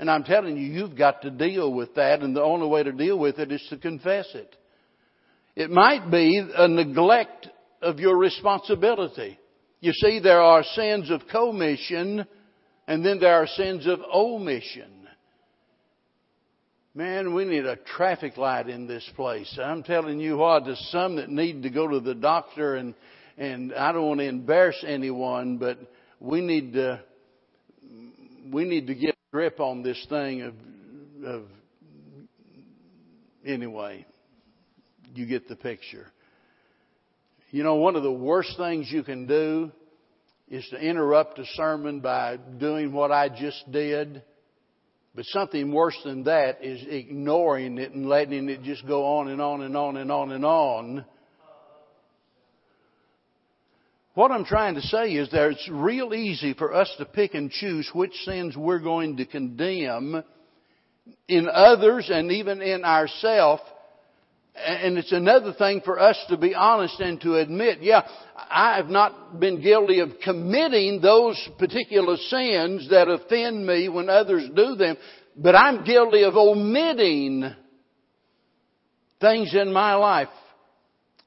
And 0.00 0.10
I'm 0.10 0.24
telling 0.24 0.56
you, 0.56 0.66
you've 0.66 0.96
got 0.96 1.22
to 1.22 1.30
deal 1.30 1.72
with 1.72 1.94
that, 1.94 2.20
and 2.20 2.34
the 2.34 2.42
only 2.42 2.66
way 2.66 2.82
to 2.82 2.92
deal 2.92 3.18
with 3.18 3.38
it 3.38 3.52
is 3.52 3.64
to 3.70 3.76
confess 3.76 4.28
it. 4.34 4.56
It 5.54 5.70
might 5.70 6.10
be 6.10 6.40
a 6.54 6.68
neglect 6.68 7.48
of 7.80 8.00
your 8.00 8.16
responsibility. 8.16 9.38
You 9.80 9.92
see, 9.92 10.18
there 10.18 10.40
are 10.40 10.62
sins 10.62 11.10
of 11.10 11.22
commission, 11.28 12.26
and 12.88 13.04
then 13.04 13.20
there 13.20 13.34
are 13.34 13.46
sins 13.46 13.86
of 13.86 14.00
omission. 14.12 14.90
Man, 16.94 17.34
we 17.34 17.44
need 17.44 17.66
a 17.66 17.76
traffic 17.76 18.36
light 18.36 18.68
in 18.68 18.88
this 18.88 19.08
place. 19.14 19.56
I'm 19.62 19.84
telling 19.84 20.18
you 20.18 20.38
what, 20.38 20.64
there's 20.64 20.88
some 20.90 21.16
that 21.16 21.28
need 21.28 21.62
to 21.62 21.70
go 21.70 21.86
to 21.86 22.00
the 22.00 22.14
doctor 22.14 22.74
and 22.74 22.94
and 23.38 23.72
I 23.72 23.92
don't 23.92 24.06
want 24.06 24.20
to 24.20 24.26
embarrass 24.26 24.82
anyone, 24.86 25.58
but 25.58 25.78
we 26.20 26.40
need 26.40 26.72
to 26.72 27.00
we 28.52 28.64
need 28.64 28.88
to 28.88 28.94
get 28.94 29.10
a 29.10 29.30
grip 29.30 29.60
on 29.60 29.82
this 29.82 30.04
thing 30.08 30.42
of 30.42 30.54
of 31.24 31.44
anyway. 33.46 34.04
You 35.14 35.26
get 35.26 35.48
the 35.48 35.56
picture. 35.56 36.06
You 37.50 37.62
know, 37.62 37.76
one 37.76 37.96
of 37.96 38.02
the 38.02 38.12
worst 38.12 38.56
things 38.58 38.90
you 38.90 39.02
can 39.02 39.26
do 39.26 39.72
is 40.48 40.66
to 40.70 40.76
interrupt 40.76 41.38
a 41.38 41.46
sermon 41.54 42.00
by 42.00 42.36
doing 42.36 42.92
what 42.92 43.10
I 43.10 43.28
just 43.28 43.70
did. 43.70 44.22
But 45.14 45.24
something 45.26 45.72
worse 45.72 45.98
than 46.04 46.24
that 46.24 46.62
is 46.62 46.80
ignoring 46.86 47.78
it 47.78 47.92
and 47.92 48.08
letting 48.08 48.48
it 48.48 48.62
just 48.62 48.86
go 48.86 49.18
on 49.18 49.28
and 49.28 49.40
on 49.40 49.62
and 49.62 49.76
on 49.76 49.96
and 49.96 50.12
on 50.12 50.32
and 50.32 50.44
on 50.44 51.04
what 54.18 54.32
I'm 54.32 54.44
trying 54.44 54.74
to 54.74 54.80
say 54.80 55.12
is 55.12 55.30
that 55.30 55.52
it's 55.52 55.68
real 55.70 56.12
easy 56.12 56.52
for 56.52 56.74
us 56.74 56.92
to 56.98 57.04
pick 57.04 57.34
and 57.34 57.52
choose 57.52 57.88
which 57.94 58.12
sins 58.24 58.56
we're 58.56 58.80
going 58.80 59.18
to 59.18 59.24
condemn 59.24 60.24
in 61.28 61.48
others 61.48 62.10
and 62.12 62.32
even 62.32 62.60
in 62.60 62.84
ourselves. 62.84 63.62
And 64.56 64.98
it's 64.98 65.12
another 65.12 65.52
thing 65.52 65.82
for 65.84 66.00
us 66.00 66.18
to 66.30 66.36
be 66.36 66.52
honest 66.52 66.98
and 66.98 67.20
to 67.20 67.36
admit, 67.36 67.78
yeah, 67.80 68.08
I 68.34 68.78
have 68.78 68.88
not 68.88 69.38
been 69.38 69.62
guilty 69.62 70.00
of 70.00 70.10
committing 70.24 71.00
those 71.00 71.40
particular 71.56 72.16
sins 72.16 72.88
that 72.90 73.06
offend 73.06 73.64
me 73.64 73.88
when 73.88 74.08
others 74.08 74.50
do 74.52 74.74
them, 74.74 74.96
but 75.36 75.54
I'm 75.54 75.84
guilty 75.84 76.24
of 76.24 76.34
omitting 76.34 77.54
things 79.20 79.54
in 79.54 79.72
my 79.72 79.94
life, 79.94 80.26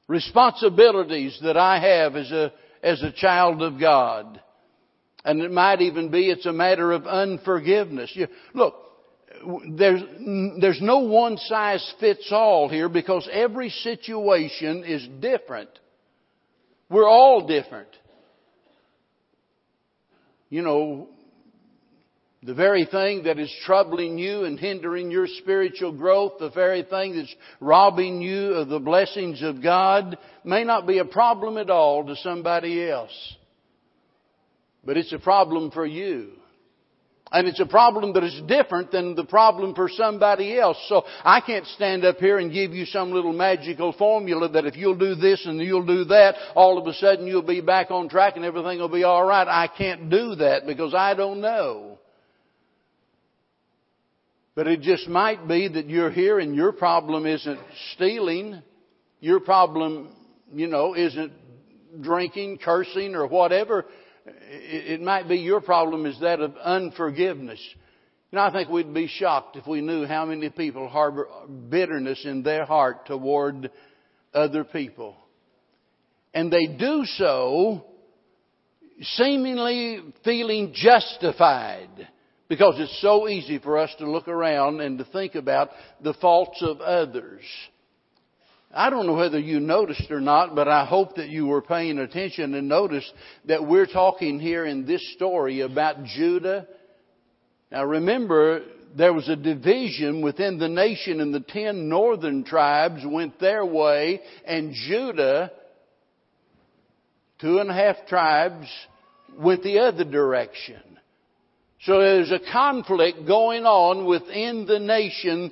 responsibilities 0.10 1.39
that 1.41 1.56
I 1.56 1.80
have 1.80 2.17
as 2.17 2.30
a 2.34 2.51
as 2.83 3.01
a 3.01 3.11
child 3.11 3.61
of 3.61 3.79
God. 3.79 4.41
And 5.23 5.41
it 5.41 5.51
might 5.51 5.81
even 5.81 6.09
be 6.09 6.29
it's 6.29 6.45
a 6.45 6.53
matter 6.53 6.91
of 6.91 7.05
unforgiveness. 7.05 8.11
You, 8.15 8.27
look, 8.53 8.75
there's, 9.77 10.01
there's 10.59 10.81
no 10.81 10.99
one 10.99 11.37
size 11.37 11.93
fits 11.99 12.29
all 12.31 12.69
here 12.69 12.89
because 12.89 13.29
every 13.31 13.69
situation 13.69 14.83
is 14.83 15.07
different. 15.19 15.69
We're 16.89 17.07
all 17.07 17.47
different. 17.47 17.87
You 20.49 20.63
know, 20.63 21.07
the 22.43 22.54
very 22.56 22.86
thing 22.86 23.23
that 23.23 23.38
is 23.38 23.54
troubling 23.65 24.17
you 24.17 24.45
and 24.45 24.60
hindering 24.60 25.12
your 25.12 25.27
spiritual 25.27 25.91
growth, 25.91 26.34
the 26.39 26.49
very 26.49 26.82
thing 26.82 27.15
that's 27.15 27.36
robbing 27.60 28.19
you 28.19 28.54
of 28.54 28.67
the 28.67 28.80
blessings 28.80 29.43
of 29.43 29.62
God, 29.62 30.17
may 30.43 30.63
not 30.63 30.88
be 30.88 30.97
a 30.97 31.06
problem 31.06 31.58
at 31.58 31.69
all 31.69 32.04
to 32.06 32.15
somebody 32.15 32.89
else. 32.89 33.36
But 34.84 34.97
it's 34.97 35.13
a 35.13 35.19
problem 35.19 35.69
for 35.69 35.86
you. 35.86 36.32
And 37.32 37.47
it's 37.47 37.60
a 37.60 37.65
problem 37.65 38.13
that 38.13 38.23
is 38.23 38.41
different 38.47 38.91
than 38.91 39.15
the 39.15 39.23
problem 39.23 39.73
for 39.73 39.88
somebody 39.88 40.60
else. 40.60 40.77
So 40.89 41.04
I 41.23 41.39
can't 41.39 41.65
stand 41.67 42.04
up 42.04 42.17
here 42.17 42.39
and 42.39 42.51
give 42.51 42.73
you 42.73 42.86
some 42.86 43.12
little 43.12 43.32
magical 43.32 43.93
formula 43.93 44.49
that 44.49 44.65
if 44.65 44.75
you'll 44.75 44.97
do 44.97 45.15
this 45.15 45.45
and 45.45 45.62
you'll 45.62 45.86
do 45.86 46.06
that, 46.06 46.36
all 46.56 46.77
of 46.77 46.88
a 46.88 46.93
sudden 46.93 47.27
you'll 47.27 47.43
be 47.43 47.62
back 47.62 47.91
on 47.91 48.10
track 48.10 48.36
and 48.36 48.43
everything 48.43 48.80
will 48.80 48.89
be 48.89 49.06
alright. 49.06 49.47
I 49.47 49.67
can't 49.67 50.10
do 50.10 50.36
that 50.36 50.65
because 50.65 50.93
I 50.93 51.13
don't 51.13 51.39
know. 51.39 51.99
But 54.55 54.67
it 54.67 54.81
just 54.81 55.07
might 55.07 55.47
be 55.47 55.67
that 55.67 55.89
you're 55.89 56.11
here 56.11 56.39
and 56.39 56.55
your 56.55 56.73
problem 56.73 57.25
isn't 57.25 57.59
stealing. 57.93 58.61
Your 59.19 59.39
problem, 59.39 60.09
you 60.53 60.67
know, 60.67 60.95
isn't 60.95 61.31
drinking, 62.01 62.59
cursing, 62.63 63.15
or 63.15 63.27
whatever. 63.27 63.85
It 64.25 65.01
might 65.01 65.27
be 65.27 65.37
your 65.37 65.61
problem 65.61 66.05
is 66.05 66.19
that 66.19 66.41
of 66.41 66.55
unforgiveness. 66.57 67.59
Know, 68.31 68.41
I 68.41 68.51
think 68.51 68.69
we'd 68.69 68.93
be 68.93 69.07
shocked 69.07 69.57
if 69.57 69.67
we 69.67 69.81
knew 69.81 70.05
how 70.05 70.25
many 70.25 70.49
people 70.49 70.87
harbor 70.87 71.27
bitterness 71.69 72.23
in 72.23 72.43
their 72.43 72.65
heart 72.65 73.05
toward 73.05 73.69
other 74.33 74.63
people. 74.63 75.17
And 76.33 76.51
they 76.51 76.65
do 76.67 77.03
so 77.03 77.85
seemingly 79.01 80.01
feeling 80.23 80.71
justified 80.73 82.07
because 82.51 82.75
it's 82.79 83.01
so 83.01 83.29
easy 83.29 83.59
for 83.59 83.77
us 83.77 83.95
to 83.97 84.11
look 84.11 84.27
around 84.27 84.81
and 84.81 84.97
to 84.97 85.05
think 85.05 85.35
about 85.35 85.69
the 86.03 86.13
faults 86.15 86.61
of 86.61 86.81
others. 86.81 87.39
I 88.73 88.89
don't 88.89 89.07
know 89.07 89.13
whether 89.13 89.39
you 89.39 89.61
noticed 89.61 90.11
or 90.11 90.19
not, 90.19 90.53
but 90.53 90.67
I 90.67 90.83
hope 90.83 91.15
that 91.15 91.29
you 91.29 91.47
were 91.47 91.61
paying 91.61 91.97
attention 91.97 92.53
and 92.53 92.67
noticed 92.67 93.09
that 93.45 93.65
we're 93.65 93.85
talking 93.85 94.37
here 94.37 94.65
in 94.65 94.85
this 94.85 95.13
story 95.13 95.61
about 95.61 96.03
Judah. 96.03 96.67
Now 97.71 97.85
remember, 97.85 98.63
there 98.97 99.13
was 99.13 99.29
a 99.29 99.37
division 99.37 100.21
within 100.21 100.57
the 100.59 100.67
nation 100.67 101.21
and 101.21 101.33
the 101.33 101.39
ten 101.39 101.87
northern 101.87 102.43
tribes 102.43 103.01
went 103.05 103.39
their 103.39 103.65
way 103.65 104.19
and 104.45 104.73
Judah, 104.73 105.53
two 107.39 107.59
and 107.59 107.69
a 107.69 107.73
half 107.73 108.07
tribes, 108.09 108.67
went 109.39 109.63
the 109.63 109.79
other 109.79 110.03
direction. 110.03 110.81
So 111.85 111.99
there's 111.99 112.31
a 112.31 112.51
conflict 112.51 113.25
going 113.25 113.65
on 113.65 114.05
within 114.05 114.65
the 114.67 114.79
nation 114.79 115.51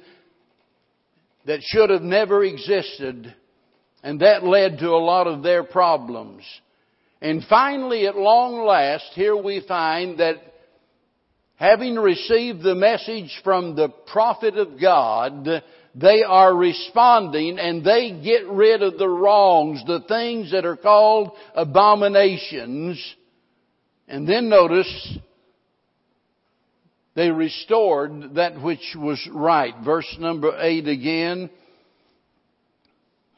that 1.48 1.62
should 1.64 1.90
have 1.90 2.04
never 2.04 2.44
existed. 2.44 3.34
And 4.04 4.22
that 4.22 4.44
led 4.44 4.78
to 4.80 4.90
a 4.90 5.04
lot 5.04 5.26
of 5.26 5.42
their 5.42 5.64
problems. 5.64 6.44
And 7.22 7.44
finally, 7.50 8.06
at 8.06 8.16
long 8.16 8.66
last, 8.66 9.12
here 9.14 9.36
we 9.36 9.66
find 9.68 10.20
that 10.20 10.36
having 11.56 11.96
received 11.96 12.62
the 12.62 12.76
message 12.76 13.38
from 13.44 13.76
the 13.76 13.90
prophet 13.90 14.56
of 14.56 14.80
God, 14.80 15.64
they 15.96 16.24
are 16.24 16.56
responding 16.56 17.58
and 17.58 17.84
they 17.84 18.22
get 18.24 18.48
rid 18.48 18.84
of 18.84 19.00
the 19.00 19.10
wrongs, 19.10 19.84
the 19.86 20.04
things 20.08 20.52
that 20.52 20.66
are 20.66 20.78
called 20.78 21.32
abominations. 21.56 23.16
And 24.08 24.30
then 24.30 24.48
notice, 24.48 25.18
They 27.20 27.32
restored 27.32 28.36
that 28.36 28.62
which 28.62 28.96
was 28.96 29.20
right. 29.34 29.74
Verse 29.84 30.08
number 30.22 30.58
8 30.58 30.88
again. 30.88 31.50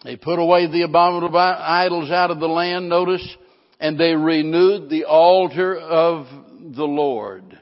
They 0.03 0.17
put 0.17 0.37
away 0.37 0.67
the 0.67 0.83
abominable 0.83 1.35
idols 1.35 2.11
out 2.11 2.29
of 2.29 2.39
the 2.39 2.47
land, 2.47 2.89
notice, 2.89 3.27
and 3.79 3.99
they 3.99 4.13
renewed 4.13 4.91
the 4.91 5.05
altar 5.05 5.75
of 5.75 6.27
the 6.75 6.83
Lord. 6.83 7.59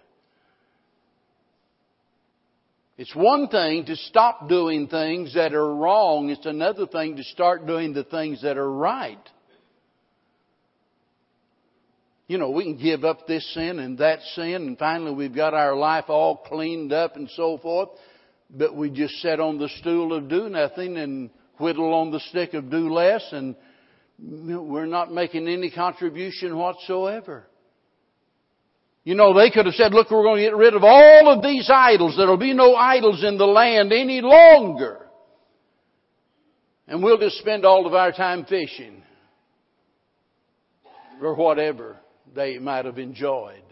It's 2.98 3.16
one 3.16 3.48
thing 3.48 3.86
to 3.86 3.96
stop 3.96 4.50
doing 4.50 4.90
things 4.90 5.36
that 5.36 5.54
are 5.54 5.74
wrong. 5.74 6.32
It's 6.32 6.46
another 6.46 6.86
thing 6.86 7.16
to 7.16 7.24
start 7.24 7.66
doing 7.66 7.94
the 7.94 8.04
things 8.04 8.42
that 8.42 8.58
are 8.58 8.70
right. 8.70 9.26
You 12.30 12.38
know, 12.38 12.52
we 12.52 12.64
can 12.64 12.78
give 12.78 13.04
up 13.04 13.26
this 13.26 13.44
sin 13.56 13.80
and 13.80 13.98
that 13.98 14.20
sin 14.36 14.54
and 14.54 14.78
finally 14.78 15.12
we've 15.12 15.34
got 15.34 15.56
our 15.56 15.76
life 15.76 16.06
all 16.10 16.38
cleaned 16.38 16.94
up 16.94 17.16
and 17.16 17.28
so 17.32 17.58
forth. 17.58 17.90
But 18.52 18.76
we 18.76 18.92
just 18.92 19.16
sit 19.16 19.40
on 19.40 19.58
the 19.58 19.68
stool 19.80 20.14
of 20.14 20.30
do 20.30 20.48
nothing 20.48 20.98
and 20.98 21.32
whittle 21.58 21.92
on 21.92 22.12
the 22.12 22.20
stick 22.20 22.54
of 22.54 22.70
do 22.70 22.94
less 22.94 23.28
and 23.32 23.56
we're 24.20 24.86
not 24.86 25.12
making 25.12 25.48
any 25.48 25.72
contribution 25.72 26.56
whatsoever. 26.56 27.48
You 29.04 29.16
know, 29.16 29.34
they 29.34 29.50
could 29.50 29.66
have 29.66 29.74
said, 29.74 29.96
look, 29.96 30.12
we're 30.12 30.22
going 30.22 30.38
to 30.38 30.50
get 30.52 30.56
rid 30.56 30.76
of 30.76 30.84
all 30.84 31.34
of 31.36 31.42
these 31.42 31.68
idols. 31.74 32.16
There'll 32.16 32.38
be 32.38 32.54
no 32.54 32.76
idols 32.76 33.24
in 33.24 33.40
the 33.40 33.48
land 33.48 33.92
any 33.92 34.22
longer. 34.22 35.00
And 36.88 37.02
we'll 37.02 37.18
just 37.18 37.40
spend 37.40 37.66
all 37.66 37.88
of 37.88 37.96
our 37.96 38.12
time 38.12 38.46
fishing. 38.46 39.02
Or 41.24 41.34
whatever 41.34 41.98
they 42.36 42.58
might 42.60 42.86
have 42.86 43.00
enjoyed. 43.00 43.64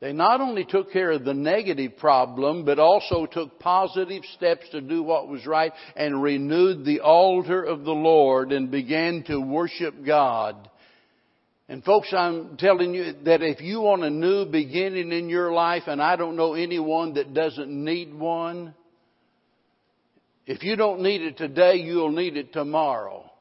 They 0.00 0.12
not 0.12 0.40
only 0.40 0.64
took 0.64 0.92
care 0.92 1.12
of 1.12 1.24
the 1.24 1.34
negative 1.34 1.96
problem, 1.96 2.64
but 2.64 2.80
also 2.80 3.24
took 3.26 3.60
positive 3.60 4.24
steps 4.34 4.68
to 4.70 4.80
do 4.80 5.02
what 5.02 5.28
was 5.28 5.46
right 5.46 5.72
and 5.94 6.20
renewed 6.20 6.84
the 6.84 7.00
altar 7.00 7.62
of 7.62 7.84
the 7.84 7.92
Lord 7.92 8.50
and 8.50 8.70
began 8.70 9.22
to 9.28 9.38
worship 9.38 9.94
God 10.04 10.68
and 11.72 11.82
folks, 11.82 12.12
I'm 12.12 12.58
telling 12.58 12.92
you 12.92 13.14
that 13.24 13.40
if 13.40 13.62
you 13.62 13.80
want 13.80 14.04
a 14.04 14.10
new 14.10 14.44
beginning 14.44 15.10
in 15.10 15.30
your 15.30 15.54
life, 15.54 15.84
and 15.86 16.02
I 16.02 16.16
don't 16.16 16.36
know 16.36 16.52
anyone 16.52 17.14
that 17.14 17.32
doesn't 17.32 17.70
need 17.70 18.12
one, 18.12 18.74
if 20.44 20.62
you 20.62 20.76
don't 20.76 21.00
need 21.00 21.22
it 21.22 21.38
today, 21.38 21.76
you'll 21.76 22.12
need 22.12 22.36
it 22.36 22.52
tomorrow. 22.52 23.31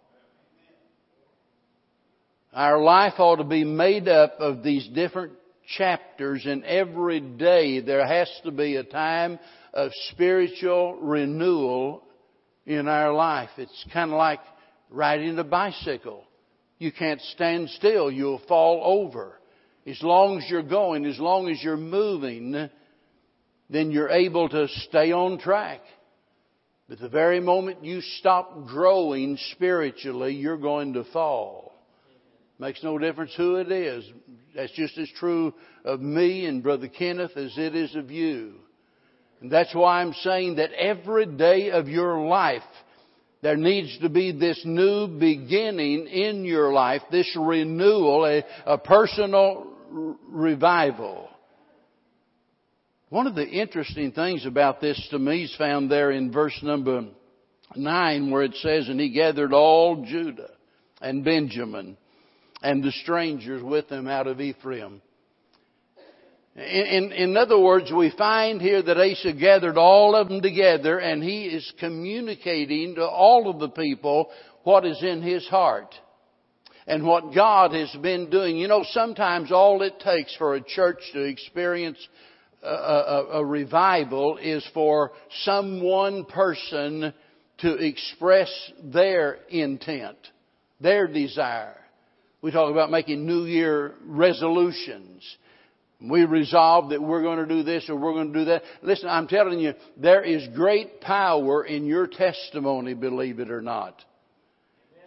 Our 2.54 2.82
life 2.82 3.14
ought 3.18 3.38
to 3.38 3.46
be 3.46 3.64
made 3.64 4.10
up 4.10 4.36
of 4.40 4.62
these 4.62 4.86
different 4.90 5.34
chapters, 5.78 6.46
and 6.46 6.66
every 6.66 7.22
day 7.22 7.80
there 7.80 8.06
has 8.06 8.30
to 8.44 8.52
be 8.52 8.76
a 8.76 8.84
time 8.84 9.40
of 9.74 9.92
spiritual 10.12 10.98
renewal 10.98 12.04
in 12.66 12.90
our 12.90 13.14
life. 13.14 13.50
It's 13.58 13.86
kind 13.94 14.12
of 14.12 14.18
like 14.18 14.42
riding 14.90 15.40
a 15.40 15.46
bicycle. 15.46 16.26
You 16.78 16.92
can't 16.92 17.22
stand 17.22 17.70
still. 17.70 18.12
You'll 18.12 18.42
fall 18.50 18.82
over. 18.84 19.40
As 19.88 20.02
long 20.02 20.40
as 20.40 20.50
you're 20.50 20.62
going, 20.62 21.06
as 21.06 21.20
long 21.20 21.50
as 21.50 21.64
you're 21.64 21.78
moving, 21.78 22.70
then 23.70 23.92
you're 23.92 24.10
able 24.10 24.50
to 24.50 24.68
stay 24.90 25.14
on 25.14 25.40
track. 25.40 25.80
But 26.90 27.00
the 27.00 27.08
very 27.08 27.40
moment 27.40 27.86
you 27.86 28.02
stop 28.02 28.68
growing 28.68 29.38
spiritually, 29.54 30.34
you're 30.34 30.58
going 30.58 30.94
to 30.94 31.06
fall. 31.06 31.71
Makes 32.62 32.84
no 32.84 33.00
difference 33.00 33.34
who 33.36 33.56
it 33.56 33.72
is. 33.72 34.06
That's 34.56 34.72
just 34.74 34.96
as 35.00 35.10
true 35.18 35.52
of 35.84 36.00
me 36.00 36.46
and 36.46 36.62
Brother 36.62 36.88
Kenneth 36.88 37.36
as 37.36 37.58
it 37.58 37.76
is 37.76 37.96
of 37.96 38.12
you. 38.12 38.54
And 39.42 39.52
that's 39.52 39.74
why 39.74 40.00
I'm 40.00 40.14
saying 40.14 40.58
that 40.58 40.72
every 40.74 41.26
day 41.26 41.72
of 41.72 41.88
your 41.88 42.24
life 42.28 42.62
there 43.42 43.58
needs 43.58 43.98
to 44.02 44.10
be 44.10 44.32
this 44.32 44.62
new 44.64 45.08
beginning 45.08 46.06
in 46.06 46.46
your 46.46 46.72
life, 46.72 47.02
this 47.10 47.36
renewal, 47.36 48.26
a, 48.26 48.44
a 48.68 48.78
personal 48.78 49.66
r- 49.92 50.16
revival. 50.30 51.30
One 53.10 53.26
of 53.26 53.34
the 53.34 53.48
interesting 53.48 54.12
things 54.12 54.46
about 54.46 54.80
this 54.80 55.04
to 55.10 55.18
me 55.18 55.46
is 55.46 55.56
found 55.58 55.90
there 55.90 56.12
in 56.12 56.32
verse 56.32 56.60
number 56.62 57.08
9 57.76 58.30
where 58.30 58.44
it 58.44 58.54
says, 58.58 58.88
And 58.88 59.00
he 59.00 59.10
gathered 59.10 59.52
all 59.52 60.06
Judah 60.06 60.52
and 61.02 61.26
Benjamin 61.26 61.98
and 62.62 62.84
the 62.84 62.92
strangers 62.92 63.64
with 63.64 63.90
him 63.90 64.08
out 64.08 64.28
of 64.28 64.40
Ephraim 64.40 65.02
in, 66.56 66.64
in, 66.64 67.12
in, 67.14 67.38
other 67.38 67.60
words, 67.60 67.92
we 67.92 68.12
find 68.18 68.62
here 68.62 68.82
that 68.82 68.98
Asa 68.98 69.34
gathered 69.34 69.78
all 69.78 70.16
of 70.16 70.28
them 70.28 70.42
together 70.42 71.00
and 71.00 71.24
he 71.24 71.46
is 71.46 71.72
communicating 71.80 72.96
to 72.96 73.08
all 73.08 73.50
of 73.50 73.60
the 73.60 73.70
people 73.70 74.30
what 74.64 74.86
is 74.86 75.02
in 75.02 75.22
his 75.22 75.48
heart 75.48 75.96
and 76.86 77.06
what 77.06 77.34
God 77.34 77.74
has 77.74 77.96
been 78.02 78.30
doing. 78.30 78.58
You 78.58 78.68
know, 78.68 78.84
sometimes 78.92 79.52
all 79.52 79.82
it 79.82 80.00
takes 80.02 80.36
for 80.36 80.56
a 80.56 80.62
church 80.62 81.00
to 81.14 81.22
experience 81.22 81.98
a, 82.62 82.68
a, 82.68 83.26
a 83.36 83.46
revival 83.46 84.38
is 84.38 84.68
for 84.74 85.12
some 85.44 85.82
one 85.82 86.26
person 86.26 87.14
to 87.60 87.74
express 87.76 88.52
their 88.84 89.40
intent, 89.50 90.18
their 90.82 91.08
desire. 91.08 91.81
We 92.42 92.52
talk 92.52 92.72
about 92.72 92.90
making 92.90 93.26
New 93.26 93.46
Year 93.46 93.94
resolutions. 94.04 95.24
We 96.02 96.26
resolve 96.26 96.90
that 96.90 97.02
we're 97.02 97.22
going 97.22 97.38
to 97.38 97.46
do 97.46 97.62
this 97.62 97.88
or 97.88 97.96
we're 97.96 98.14
going 98.14 98.34
to 98.34 98.40
do 98.40 98.46
that. 98.46 98.64
Listen, 98.82 99.10
I'm 99.10 99.28
telling 99.28 99.60
you, 99.60 99.74
there 99.98 100.24
is 100.24 100.48
great 100.56 101.02
power 101.02 101.64
in 101.64 101.86
your 101.86 102.08
testimony, 102.08 102.96
believe 102.96 103.40
it 103.40 103.52
or 103.52 103.62
not. 103.62 104.04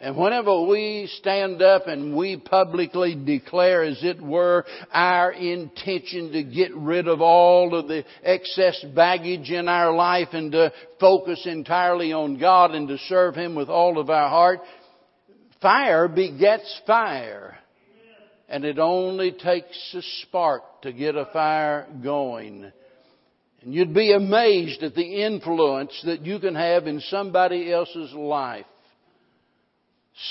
And 0.01 0.17
whenever 0.17 0.67
we 0.67 1.09
stand 1.19 1.63
up 1.63 1.87
and 1.87 2.15
we 2.15 2.37
publicly 2.37 3.15
declare, 3.15 3.83
as 3.83 4.05
it 4.05 4.21
were, 4.21 4.65
our 4.93 5.33
intention 5.33 6.31
to 6.33 6.43
get 6.45 6.75
rid 6.77 7.09
of 7.09 7.21
all 7.21 7.75
of 7.75 7.89
the 7.89 8.05
excess 8.23 8.85
baggage 8.95 9.51
in 9.51 9.67
our 9.67 9.95
life 9.95 10.29
and 10.33 10.53
to 10.53 10.73
focus 11.01 11.47
entirely 11.47 12.13
on 12.13 12.39
God 12.39 12.73
and 12.73 12.87
to 12.89 12.99
serve 13.09 13.35
Him 13.35 13.55
with 13.55 13.71
all 13.71 13.99
of 13.99 14.11
our 14.11 14.29
heart, 14.29 14.61
fire 15.65 16.09
begets 16.09 16.83
fire. 16.87 17.57
And 18.51 18.67
it 18.67 18.79
only 18.79 19.33
takes 19.33 19.95
a 19.95 20.03
spark 20.23 20.83
to 20.83 20.93
get 20.93 21.17
a 21.17 21.25
fire 21.33 21.89
going. 22.03 22.71
And 23.63 23.73
you'd 23.73 23.95
be 23.95 24.13
amazed 24.13 24.83
at 24.83 24.95
the 24.95 25.25
influence 25.25 25.99
that 26.05 26.21
you 26.21 26.39
can 26.39 26.55
have 26.55 26.87
in 26.87 27.01
somebody 27.01 27.73
else's 27.73 28.13
life 28.13 28.67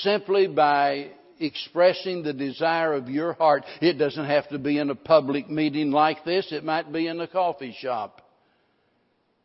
simply 0.02 0.48
by 0.48 1.10
expressing 1.40 2.22
the 2.22 2.34
desire 2.34 2.94
of 2.94 3.10
your 3.10 3.34
heart. 3.34 3.64
It 3.82 3.94
doesn't 3.94 4.26
have 4.26 4.48
to 4.50 4.60
be 4.60 4.78
in 4.78 4.92
a 4.92 4.96
public 4.96 5.50
meeting 5.50 5.90
like 5.90 6.24
this. 6.24 6.52
It 6.52 6.64
might 6.64 6.94
be 6.94 7.08
in 7.08 7.20
a 7.20 7.28
coffee 7.28 7.76
shop. 7.80 8.22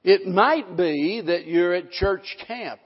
It 0.05 0.27
might 0.27 0.77
be 0.77 1.23
that 1.25 1.47
you're 1.47 1.75
at 1.75 1.91
church 1.91 2.37
camp. 2.47 2.81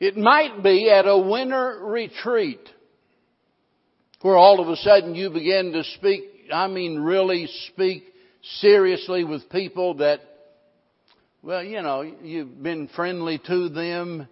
It 0.00 0.16
might 0.16 0.62
be 0.62 0.90
at 0.90 1.08
a 1.08 1.18
winter 1.18 1.80
retreat 1.82 2.60
where 4.22 4.36
all 4.36 4.60
of 4.60 4.68
a 4.68 4.76
sudden 4.76 5.14
you 5.14 5.30
begin 5.30 5.72
to 5.72 5.84
speak, 5.96 6.24
I 6.52 6.68
mean 6.68 7.00
really 7.00 7.48
speak 7.72 8.04
seriously 8.60 9.24
with 9.24 9.50
people 9.50 9.94
that, 9.94 10.20
well, 11.42 11.62
you 11.62 11.82
know, 11.82 12.02
you've 12.02 12.62
been 12.62 12.88
friendly 12.94 13.40
to 13.46 13.68
them. 13.68 14.28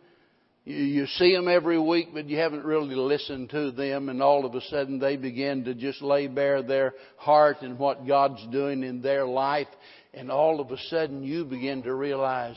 You, 0.65 1.07
see 1.07 1.33
them 1.33 1.47
every 1.47 1.79
week, 1.79 2.09
but 2.13 2.29
you 2.29 2.39
haven't 2.39 2.65
really 2.65 2.97
listened 2.97 3.51
to 3.51 3.71
them, 3.71 4.09
and 4.09 4.21
all 4.21 4.45
of 4.45 4.57
a 4.57 4.61
sudden 4.63 4.99
they 4.99 5.17
begin 5.17 5.63
to 5.65 5.75
just 5.75 6.03
lay 6.03 6.27
bare 6.27 6.61
their 6.61 6.95
heart 7.19 7.59
and 7.63 7.79
what 7.79 8.05
God's 8.05 8.45
doing 8.51 8.83
in 8.83 9.01
their 9.01 9.27
life, 9.27 9.69
and 10.13 10.29
all 10.29 10.61
of 10.61 10.73
a 10.73 10.79
sudden 10.91 11.23
you 11.23 11.45
begin 11.45 11.85
to 11.85 11.95
realize, 11.95 12.57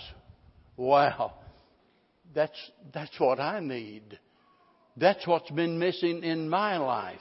wow, 0.75 1.33
that's, 2.33 2.71
that's 2.93 3.19
what 3.19 3.39
I 3.39 3.59
need. 3.59 4.19
That's 4.97 5.25
what's 5.25 5.49
been 5.51 5.79
missing 5.79 6.23
in 6.23 6.49
my 6.49 6.77
life. 6.77 7.19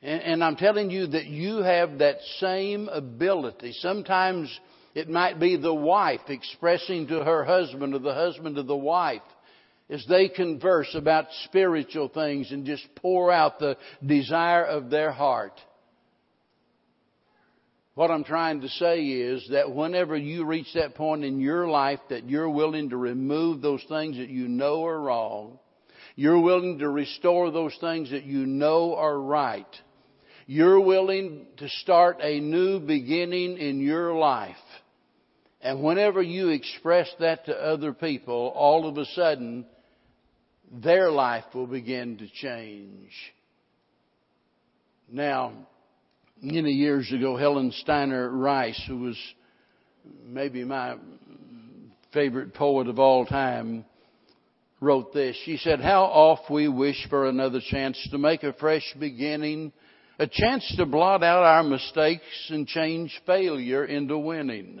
And, 0.00 0.22
and, 0.22 0.44
I'm 0.44 0.54
telling 0.54 0.90
you 0.90 1.08
that 1.08 1.26
you 1.26 1.56
have 1.56 1.98
that 1.98 2.18
same 2.38 2.88
ability. 2.88 3.72
Sometimes 3.80 4.48
it 4.94 5.08
might 5.08 5.40
be 5.40 5.56
the 5.56 5.74
wife 5.74 6.20
expressing 6.28 7.08
to 7.08 7.24
her 7.24 7.44
husband 7.44 7.94
or 7.94 7.98
the 7.98 8.14
husband 8.14 8.56
to 8.56 8.62
the 8.62 8.76
wife 8.76 9.22
as 9.90 10.04
they 10.08 10.28
converse 10.28 10.94
about 10.94 11.26
spiritual 11.44 12.08
things 12.08 12.52
and 12.52 12.64
just 12.64 12.86
pour 12.96 13.32
out 13.32 13.58
the 13.58 13.76
desire 14.04 14.64
of 14.64 14.88
their 14.90 15.10
heart. 15.10 15.58
What 17.98 18.12
I'm 18.12 18.22
trying 18.22 18.60
to 18.60 18.68
say 18.68 19.06
is 19.06 19.48
that 19.50 19.74
whenever 19.74 20.16
you 20.16 20.44
reach 20.44 20.72
that 20.74 20.94
point 20.94 21.24
in 21.24 21.40
your 21.40 21.66
life 21.66 21.98
that 22.10 22.30
you're 22.30 22.48
willing 22.48 22.90
to 22.90 22.96
remove 22.96 23.60
those 23.60 23.82
things 23.88 24.18
that 24.18 24.28
you 24.28 24.46
know 24.46 24.84
are 24.86 25.00
wrong, 25.00 25.58
you're 26.14 26.38
willing 26.38 26.78
to 26.78 26.88
restore 26.88 27.50
those 27.50 27.76
things 27.80 28.12
that 28.12 28.22
you 28.22 28.46
know 28.46 28.94
are 28.94 29.20
right. 29.20 29.66
You're 30.46 30.78
willing 30.78 31.46
to 31.56 31.68
start 31.68 32.18
a 32.20 32.38
new 32.38 32.78
beginning 32.78 33.58
in 33.58 33.80
your 33.80 34.14
life. 34.14 34.54
And 35.60 35.82
whenever 35.82 36.22
you 36.22 36.50
express 36.50 37.12
that 37.18 37.46
to 37.46 37.52
other 37.52 37.92
people, 37.92 38.52
all 38.54 38.86
of 38.86 38.96
a 38.96 39.06
sudden, 39.06 39.66
their 40.70 41.10
life 41.10 41.46
will 41.52 41.66
begin 41.66 42.18
to 42.18 42.28
change. 42.28 43.10
Now, 45.10 45.66
many 46.42 46.72
years 46.72 47.10
ago, 47.12 47.36
Helen 47.36 47.72
Steiner 47.72 48.30
Rice, 48.30 48.82
who 48.86 48.98
was 48.98 49.18
maybe 50.24 50.64
my 50.64 50.96
favorite 52.12 52.54
poet 52.54 52.88
of 52.88 52.98
all 52.98 53.26
time, 53.26 53.84
wrote 54.80 55.12
this. 55.12 55.36
She 55.44 55.56
said, 55.56 55.80
How 55.80 56.04
oft 56.04 56.50
we 56.50 56.68
wish 56.68 57.06
for 57.10 57.28
another 57.28 57.60
chance 57.70 57.98
to 58.10 58.18
make 58.18 58.42
a 58.42 58.52
fresh 58.52 58.94
beginning, 58.98 59.72
a 60.18 60.26
chance 60.26 60.74
to 60.76 60.86
blot 60.86 61.22
out 61.22 61.42
our 61.42 61.62
mistakes 61.62 62.24
and 62.50 62.66
change 62.66 63.20
failure 63.26 63.84
into 63.84 64.18
winning. 64.18 64.80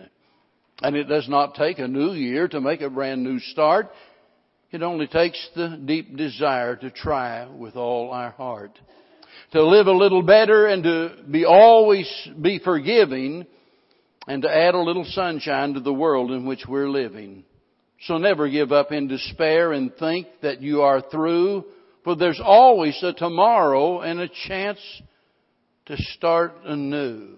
And 0.80 0.96
it 0.96 1.04
does 1.04 1.28
not 1.28 1.56
take 1.56 1.78
a 1.80 1.88
new 1.88 2.12
year 2.12 2.46
to 2.48 2.60
make 2.60 2.80
a 2.80 2.90
brand 2.90 3.24
new 3.24 3.40
start. 3.40 3.90
It 4.70 4.82
only 4.82 5.06
takes 5.06 5.48
the 5.56 5.80
deep 5.84 6.16
desire 6.16 6.76
to 6.76 6.90
try 6.90 7.48
with 7.48 7.74
all 7.74 8.10
our 8.10 8.30
heart. 8.30 8.78
To 9.52 9.64
live 9.64 9.86
a 9.86 9.92
little 9.92 10.22
better 10.22 10.66
and 10.66 10.82
to 10.82 11.16
be 11.30 11.44
always 11.44 12.08
be 12.40 12.58
forgiving 12.58 13.46
and 14.26 14.42
to 14.42 14.48
add 14.48 14.74
a 14.74 14.80
little 14.80 15.04
sunshine 15.04 15.74
to 15.74 15.80
the 15.80 15.92
world 15.92 16.30
in 16.30 16.46
which 16.46 16.64
we're 16.68 16.90
living. 16.90 17.44
So 18.02 18.18
never 18.18 18.48
give 18.48 18.72
up 18.72 18.92
in 18.92 19.08
despair 19.08 19.72
and 19.72 19.94
think 19.96 20.28
that 20.42 20.60
you 20.60 20.82
are 20.82 21.00
through, 21.00 21.64
for 22.04 22.14
there's 22.14 22.40
always 22.42 23.02
a 23.02 23.12
tomorrow 23.12 24.00
and 24.00 24.20
a 24.20 24.28
chance 24.46 24.78
to 25.86 25.96
start 25.96 26.54
anew. 26.64 27.36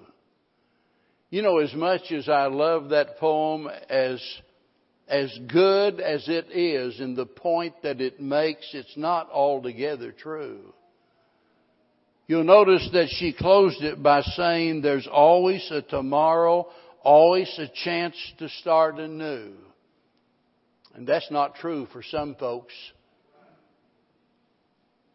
You 1.31 1.43
know, 1.43 1.59
as 1.59 1.73
much 1.73 2.11
as 2.11 2.29
I 2.29 2.47
love 2.47 2.91
that 2.91 3.19
poem, 3.19 3.69
as, 3.89 4.21
as 5.09 5.33
good 5.47 6.01
as 6.01 6.29
it 6.29 6.51
is 6.51 7.01
in 7.01 7.15
the 7.15 7.27
point 7.27 7.75
that 7.85 8.01
it 8.01 8.21
makes, 8.21 8.69
it's 8.75 8.97
not 8.97 9.31
altogether 9.31 10.11
true. 10.11 10.75
You'll 12.31 12.45
notice 12.45 12.89
that 12.93 13.09
she 13.09 13.33
closed 13.33 13.83
it 13.83 14.01
by 14.01 14.23
saying 14.23 14.83
there's 14.83 15.09
always 15.09 15.69
a 15.73 15.83
tomorrow, 15.83 16.69
always 17.03 17.53
a 17.59 17.67
chance 17.85 18.15
to 18.39 18.49
start 18.49 19.01
anew. 19.01 19.55
And 20.95 21.09
that's 21.09 21.29
not 21.33 21.57
true 21.57 21.89
for 21.93 22.05
some 22.05 22.37
folks. 22.37 22.73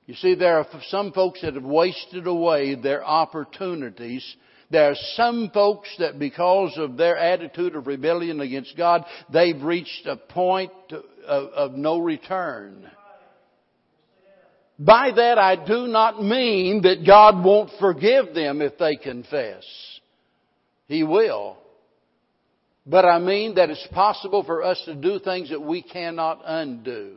You 0.08 0.16
see, 0.16 0.36
there 0.36 0.58
are 0.58 0.68
some 0.90 1.14
folks 1.14 1.40
that 1.42 1.54
have 1.54 1.64
wasted 1.64 2.28
away 2.28 2.76
their 2.76 3.02
opportunities. 3.02 4.36
There 4.70 4.92
are 4.92 4.98
some 5.14 5.52
folks 5.54 5.88
that 6.00 6.20
because 6.20 6.78
of 6.78 6.98
their 6.98 7.16
attitude 7.16 7.78
of 7.78 7.88
rebellion 7.88 8.42
against 8.42 8.76
God, 8.76 9.06
they've 9.32 9.64
reached 9.64 10.06
a 10.06 10.18
point 10.18 10.74
of, 10.92 11.46
of 11.46 11.72
no 11.76 11.98
return. 11.98 12.92
By 14.78 15.12
that 15.16 15.38
I 15.38 15.56
do 15.56 15.88
not 15.88 16.22
mean 16.22 16.82
that 16.82 17.06
God 17.06 17.44
won't 17.44 17.72
forgive 17.80 18.34
them 18.34 18.62
if 18.62 18.78
they 18.78 18.98
confess. 18.98 19.64
He 20.88 21.04
will. 21.04 21.58
But 22.86 23.06
I 23.06 23.20
mean 23.20 23.56
that 23.56 23.70
it's 23.70 23.88
possible 23.92 24.44
for 24.44 24.62
us 24.62 24.82
to 24.86 24.94
do 24.94 25.20
things 25.20 25.50
that 25.50 25.62
we 25.62 25.82
cannot 25.82 26.42
undo. 26.46 27.16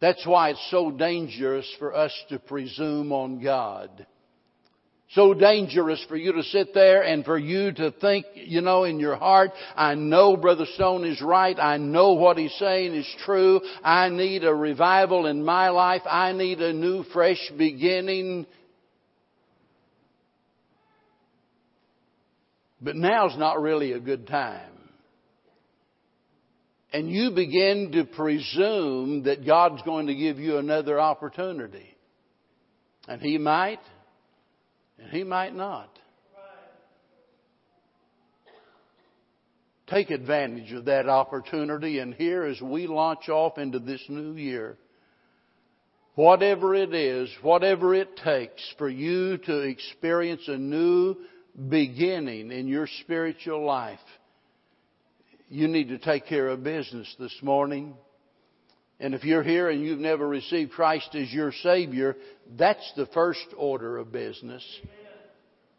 That's 0.00 0.24
why 0.24 0.50
it's 0.50 0.70
so 0.70 0.92
dangerous 0.92 1.66
for 1.78 1.94
us 1.94 2.12
to 2.28 2.38
presume 2.38 3.12
on 3.12 3.42
God. 3.42 4.06
So 5.12 5.32
dangerous 5.32 6.04
for 6.06 6.16
you 6.16 6.32
to 6.34 6.42
sit 6.42 6.74
there 6.74 7.02
and 7.02 7.24
for 7.24 7.38
you 7.38 7.72
to 7.72 7.92
think, 7.92 8.26
you 8.34 8.60
know, 8.60 8.84
in 8.84 9.00
your 9.00 9.16
heart, 9.16 9.52
I 9.74 9.94
know 9.94 10.36
Brother 10.36 10.66
Stone 10.74 11.06
is 11.06 11.22
right. 11.22 11.58
I 11.58 11.78
know 11.78 12.12
what 12.12 12.36
he's 12.36 12.54
saying 12.58 12.94
is 12.94 13.08
true. 13.24 13.62
I 13.82 14.10
need 14.10 14.44
a 14.44 14.54
revival 14.54 15.26
in 15.26 15.42
my 15.42 15.70
life. 15.70 16.02
I 16.04 16.32
need 16.32 16.60
a 16.60 16.74
new, 16.74 17.04
fresh 17.04 17.40
beginning. 17.56 18.46
But 22.80 22.94
now's 22.94 23.36
not 23.38 23.62
really 23.62 23.92
a 23.92 24.00
good 24.00 24.26
time. 24.26 24.72
And 26.92 27.10
you 27.10 27.30
begin 27.30 27.92
to 27.92 28.04
presume 28.04 29.22
that 29.24 29.46
God's 29.46 29.80
going 29.82 30.08
to 30.08 30.14
give 30.14 30.38
you 30.38 30.58
another 30.58 31.00
opportunity. 31.00 31.96
And 33.06 33.22
He 33.22 33.38
might, 33.38 33.80
and 34.98 35.10
He 35.10 35.24
might 35.24 35.54
not. 35.54 35.90
Take 39.88 40.10
advantage 40.10 40.72
of 40.72 40.84
that 40.84 41.08
opportunity 41.08 41.98
and 41.98 42.12
here 42.12 42.44
as 42.44 42.60
we 42.60 42.86
launch 42.86 43.30
off 43.30 43.56
into 43.56 43.78
this 43.78 44.04
new 44.08 44.34
year, 44.34 44.76
whatever 46.14 46.74
it 46.74 46.92
is, 46.92 47.30
whatever 47.40 47.94
it 47.94 48.16
takes 48.18 48.62
for 48.76 48.90
you 48.90 49.38
to 49.38 49.60
experience 49.60 50.42
a 50.46 50.58
new 50.58 51.16
beginning 51.70 52.52
in 52.52 52.68
your 52.68 52.86
spiritual 53.00 53.64
life, 53.64 53.98
you 55.48 55.68
need 55.68 55.88
to 55.88 55.98
take 55.98 56.26
care 56.26 56.48
of 56.48 56.62
business 56.62 57.12
this 57.18 57.34
morning. 57.40 57.94
And 59.00 59.14
if 59.14 59.24
you're 59.24 59.42
here 59.42 59.70
and 59.70 59.82
you've 59.82 60.00
never 60.00 60.26
received 60.26 60.72
Christ 60.72 61.14
as 61.14 61.32
your 61.32 61.52
Savior, 61.62 62.16
that's 62.56 62.92
the 62.96 63.06
first 63.06 63.46
order 63.56 63.98
of 63.98 64.10
business. 64.10 64.64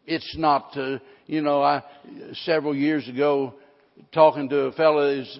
It's 0.06 0.36
not 0.36 0.72
to, 0.72 1.00
you 1.26 1.42
know, 1.42 1.62
I, 1.62 1.82
several 2.44 2.74
years 2.74 3.06
ago, 3.08 3.54
talking 4.12 4.48
to 4.48 4.60
a 4.60 4.72
fellow, 4.72 5.08
is 5.08 5.38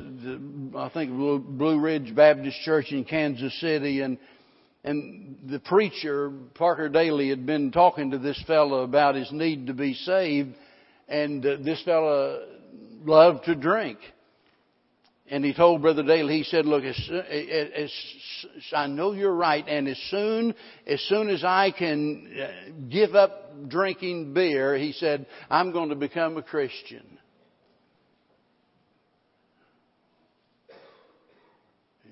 I 0.77 0.91
think 0.91 1.11
Blue 1.11 1.81
Ridge 1.81 2.15
Baptist 2.15 2.59
Church 2.65 2.93
in 2.93 3.05
Kansas 3.05 3.59
City, 3.61 4.03
and 4.03 4.19
and 4.83 5.37
the 5.47 5.59
preacher, 5.59 6.33
Parker 6.55 6.89
Daly, 6.89 7.29
had 7.29 7.45
been 7.45 7.71
talking 7.71 8.13
to 8.13 8.19
this 8.19 8.43
fellow 8.47 8.83
about 8.83 9.15
his 9.15 9.31
need 9.31 9.67
to 9.67 9.75
be 9.75 9.95
saved, 9.95 10.55
and 11.09 11.45
uh, 11.45 11.57
this 11.63 11.83
fellow 11.83 12.47
loved 13.05 13.45
to 13.45 13.55
drink. 13.55 13.99
And 15.33 15.45
he 15.45 15.55
told 15.55 15.81
Brother 15.81 16.03
Daly, 16.03 16.39
he 16.39 16.43
said, 16.43 16.67
look, 16.67 16.83
as, 16.83 16.99
as, 17.09 17.93
I 18.75 18.89
know 18.89 19.13
you're 19.13 19.33
right, 19.33 19.65
and 19.67 19.87
as 19.87 19.99
soon, 20.11 20.57
as 20.89 21.01
soon 21.03 21.29
as 21.29 21.45
I 21.45 21.71
can 21.71 22.27
uh, 22.37 22.73
give 22.91 23.15
up 23.15 23.69
drinking 23.69 24.35
beer, 24.35 24.77
he 24.77 24.93
said, 24.93 25.27
I'm 25.49 25.71
going 25.71 25.91
to 25.91 25.95
become 25.95 26.37
a 26.37 26.43
Christian. 26.43 27.07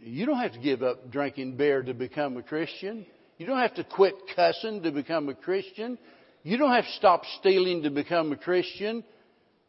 You 0.00 0.24
don't 0.24 0.38
have 0.38 0.52
to 0.52 0.60
give 0.60 0.84
up 0.84 1.10
drinking 1.10 1.56
beer 1.56 1.82
to 1.82 1.94
become 1.94 2.36
a 2.36 2.42
Christian. 2.44 3.04
You 3.36 3.46
don't 3.46 3.58
have 3.58 3.74
to 3.74 3.84
quit 3.84 4.14
cussing 4.36 4.84
to 4.84 4.92
become 4.92 5.28
a 5.28 5.34
Christian. 5.34 5.98
You 6.44 6.56
don't 6.56 6.72
have 6.72 6.84
to 6.84 6.92
stop 6.92 7.22
stealing 7.40 7.82
to 7.82 7.90
become 7.90 8.30
a 8.30 8.36
Christian. 8.36 9.02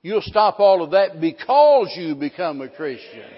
You'll 0.01 0.21
stop 0.21 0.59
all 0.59 0.81
of 0.81 0.91
that 0.91 1.19
because 1.19 1.93
you 1.95 2.15
become 2.15 2.61
a 2.61 2.69
Christian. 2.69 3.29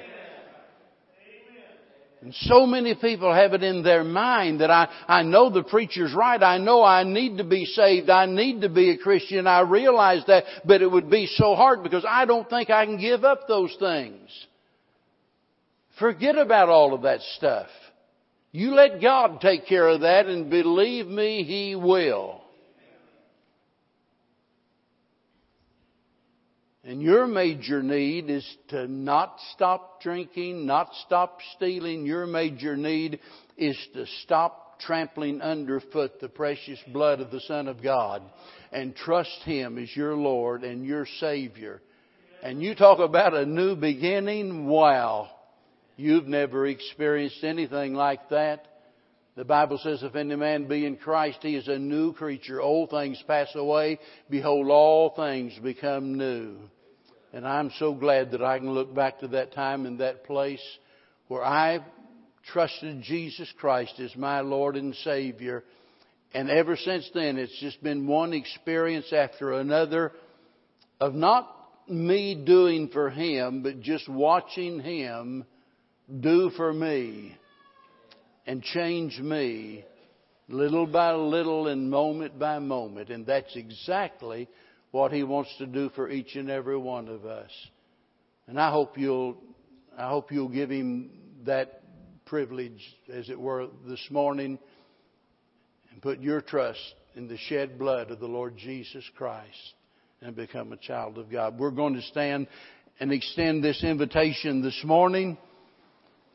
And 2.21 2.35
so 2.35 2.67
many 2.67 2.93
people 2.93 3.33
have 3.33 3.53
it 3.53 3.63
in 3.63 3.81
their 3.81 4.03
mind 4.03 4.61
that 4.61 4.69
I, 4.69 4.87
I 5.07 5.23
know 5.23 5.49
the 5.49 5.63
preacher's 5.63 6.13
right. 6.13 6.41
I 6.41 6.59
know 6.59 6.83
I 6.83 7.03
need 7.03 7.39
to 7.39 7.43
be 7.43 7.65
saved. 7.65 8.11
I 8.11 8.27
need 8.27 8.61
to 8.61 8.69
be 8.69 8.91
a 8.91 8.97
Christian. 8.97 9.47
I 9.47 9.61
realize 9.61 10.23
that, 10.27 10.43
but 10.63 10.83
it 10.83 10.91
would 10.91 11.09
be 11.09 11.25
so 11.25 11.55
hard 11.55 11.81
because 11.81 12.05
I 12.07 12.25
don't 12.25 12.47
think 12.47 12.69
I 12.69 12.85
can 12.85 12.99
give 12.99 13.23
up 13.23 13.47
those 13.47 13.75
things. 13.79 14.29
Forget 15.97 16.37
about 16.37 16.69
all 16.69 16.93
of 16.93 17.01
that 17.03 17.21
stuff. 17.37 17.67
You 18.51 18.75
let 18.75 19.01
God 19.01 19.41
take 19.41 19.65
care 19.65 19.87
of 19.87 20.01
that 20.01 20.27
and 20.27 20.49
believe 20.49 21.07
me, 21.07 21.43
He 21.43 21.75
will. 21.75 22.40
And 26.83 27.01
your 27.01 27.27
major 27.27 27.83
need 27.83 28.29
is 28.29 28.47
to 28.69 28.87
not 28.87 29.37
stop 29.53 30.01
drinking, 30.01 30.65
not 30.65 30.89
stop 31.05 31.39
stealing. 31.55 32.07
Your 32.07 32.25
major 32.25 32.75
need 32.75 33.19
is 33.55 33.77
to 33.93 34.05
stop 34.23 34.79
trampling 34.79 35.41
underfoot 35.41 36.19
the 36.19 36.27
precious 36.27 36.79
blood 36.91 37.19
of 37.19 37.29
the 37.29 37.41
Son 37.41 37.67
of 37.67 37.83
God 37.83 38.23
and 38.71 38.95
trust 38.95 39.43
Him 39.43 39.77
as 39.77 39.95
your 39.95 40.15
Lord 40.15 40.63
and 40.63 40.83
your 40.83 41.05
Savior. 41.19 41.81
And 42.41 42.63
you 42.63 42.73
talk 42.73 42.97
about 42.97 43.35
a 43.35 43.45
new 43.45 43.75
beginning, 43.75 44.65
wow. 44.65 45.29
You've 45.97 46.27
never 46.27 46.65
experienced 46.65 47.43
anything 47.43 47.93
like 47.93 48.29
that. 48.29 48.65
The 49.35 49.45
Bible 49.45 49.77
says, 49.77 50.03
if 50.03 50.15
any 50.15 50.35
man 50.35 50.67
be 50.67 50.85
in 50.85 50.97
Christ, 50.97 51.39
he 51.41 51.55
is 51.55 51.67
a 51.69 51.79
new 51.79 52.11
creature. 52.13 52.59
Old 52.59 52.89
things 52.89 53.21
pass 53.25 53.47
away. 53.55 53.99
Behold, 54.29 54.67
all 54.69 55.11
things 55.11 55.57
become 55.63 56.17
new. 56.17 56.57
And 57.31 57.47
I'm 57.47 57.71
so 57.79 57.93
glad 57.93 58.31
that 58.31 58.43
I 58.43 58.59
can 58.59 58.71
look 58.71 58.93
back 58.93 59.19
to 59.19 59.29
that 59.29 59.53
time 59.53 59.85
and 59.85 59.99
that 59.99 60.25
place 60.25 60.61
where 61.29 61.45
I 61.45 61.79
trusted 62.51 63.03
Jesus 63.03 63.49
Christ 63.57 63.99
as 63.99 64.13
my 64.17 64.41
Lord 64.41 64.75
and 64.75 64.93
Savior. 64.95 65.63
And 66.33 66.49
ever 66.49 66.75
since 66.75 67.09
then, 67.13 67.37
it's 67.37 67.57
just 67.61 67.81
been 67.81 68.07
one 68.07 68.33
experience 68.33 69.13
after 69.13 69.53
another 69.53 70.11
of 70.99 71.13
not 71.13 71.55
me 71.87 72.35
doing 72.35 72.89
for 72.89 73.09
him, 73.09 73.63
but 73.63 73.79
just 73.79 74.09
watching 74.09 74.81
him 74.81 75.45
do 76.19 76.49
for 76.57 76.73
me 76.73 77.37
and 78.45 78.61
change 78.63 79.19
me 79.19 79.85
little 80.47 80.85
by 80.85 81.13
little 81.13 81.67
and 81.67 81.89
moment 81.89 82.37
by 82.37 82.59
moment. 82.59 83.09
And 83.09 83.25
that's 83.25 83.55
exactly 83.55 84.47
what 84.91 85.11
he 85.11 85.23
wants 85.23 85.53
to 85.57 85.65
do 85.65 85.89
for 85.95 86.09
each 86.09 86.35
and 86.35 86.49
every 86.49 86.77
one 86.77 87.07
of 87.07 87.25
us. 87.25 87.51
And 88.47 88.59
I 88.59 88.71
hope 88.71 88.97
you'll, 88.97 89.37
I 89.97 90.09
hope 90.09 90.31
you'll 90.31 90.49
give 90.49 90.69
him 90.69 91.11
that 91.45 91.81
privilege, 92.25 92.81
as 93.11 93.29
it 93.29 93.39
were, 93.39 93.67
this 93.87 94.05
morning 94.09 94.59
and 95.91 96.01
put 96.01 96.19
your 96.19 96.41
trust 96.41 96.93
in 97.15 97.27
the 97.27 97.37
shed 97.37 97.77
blood 97.77 98.11
of 98.11 98.19
the 98.19 98.27
Lord 98.27 98.57
Jesus 98.57 99.03
Christ 99.15 99.73
and 100.21 100.35
become 100.35 100.71
a 100.71 100.77
child 100.77 101.17
of 101.17 101.31
God. 101.31 101.57
We're 101.57 101.71
going 101.71 101.95
to 101.95 102.01
stand 102.03 102.47
and 102.99 103.11
extend 103.11 103.63
this 103.63 103.83
invitation 103.83 104.61
this 104.61 104.79
morning. 104.83 105.37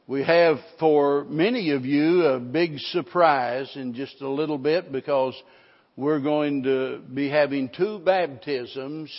We 0.09 0.23
have 0.23 0.59
for 0.79 1.25
many 1.25 1.73
of 1.73 1.85
you 1.85 2.27
a 2.27 2.39
big 2.39 2.79
surprise 2.79 3.69
in 3.75 3.93
just 3.93 4.21
a 4.21 4.29
little 4.29 4.57
bit 4.57 4.93
because 4.93 5.35
we're 5.97 6.21
going 6.21 6.63
to 6.63 7.01
be 7.13 7.29
having 7.29 7.71
two 7.77 7.99
baptisms. 7.99 9.11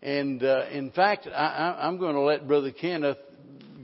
And 0.00 0.42
uh, 0.42 0.68
in 0.72 0.90
fact, 0.90 1.26
I, 1.26 1.76
I'm 1.82 1.98
going 1.98 2.14
to 2.14 2.22
let 2.22 2.48
Brother 2.48 2.70
Kenneth 2.70 3.18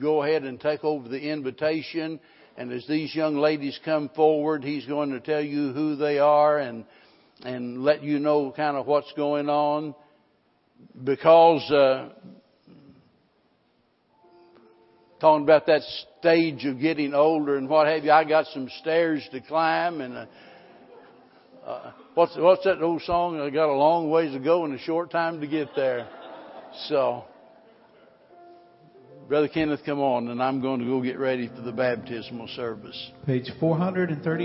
go 0.01 0.23
ahead 0.23 0.45
and 0.45 0.59
take 0.59 0.85
over 0.85 1.07
the 1.07 1.21
invitation. 1.21 2.19
And 2.57 2.73
as 2.73 2.87
these 2.87 3.15
young 3.15 3.37
ladies 3.37 3.79
come 3.85 4.09
forward, 4.09 4.65
he's 4.65 4.87
going 4.87 5.11
to 5.11 5.21
tell 5.21 5.43
you 5.43 5.75
who 5.75 5.97
they 5.97 6.19
are 6.19 6.59
and 6.59 6.87
and 7.43 7.85
let 7.85 8.03
you 8.03 8.19
know 8.21 8.55
kind 8.57 8.79
of 8.79 8.87
what's 8.87 9.13
going 9.19 9.51
on. 9.51 9.95
Because 11.05 11.71
uh, 11.71 12.09
talking 15.21 15.45
about 15.45 15.67
that 15.67 15.83
stage 16.19 16.65
of 16.65 16.81
getting 16.81 17.15
older 17.15 17.57
and 17.57 17.69
what 17.69 17.87
have 17.87 18.05
you. 18.05 18.11
I 18.11 18.25
got 18.25 18.47
some 18.47 18.69
stairs 18.81 19.27
to 19.33 19.41
climb 19.41 20.01
and 20.01 20.17
uh, 20.17 20.27
uh, 21.67 21.93
what's 22.15 22.37
what's 22.37 22.65
that 22.65 22.81
old 22.81 23.03
song? 23.03 23.41
I 23.41 23.51
got 23.51 23.69
a 23.69 23.75
long 23.77 24.11
ways 24.11 24.33
to 24.33 24.39
go 24.39 24.65
and 24.65 24.75
a 24.75 24.79
short 24.79 25.11
time 25.11 25.41
to 25.41 25.47
get 25.47 25.69
there. 25.75 26.09
So, 26.89 27.25
Brother 29.29 29.49
Kenneth, 29.49 29.81
come 29.85 29.99
on, 29.99 30.29
and 30.29 30.41
I'm 30.41 30.61
going 30.61 30.79
to 30.79 30.87
go 30.87 31.03
get 31.03 31.19
ready 31.19 31.49
for 31.49 31.63
the 31.63 31.73
baptismal 31.73 32.49
service. 32.49 33.11
Page 33.27 33.51
430. 33.59 34.45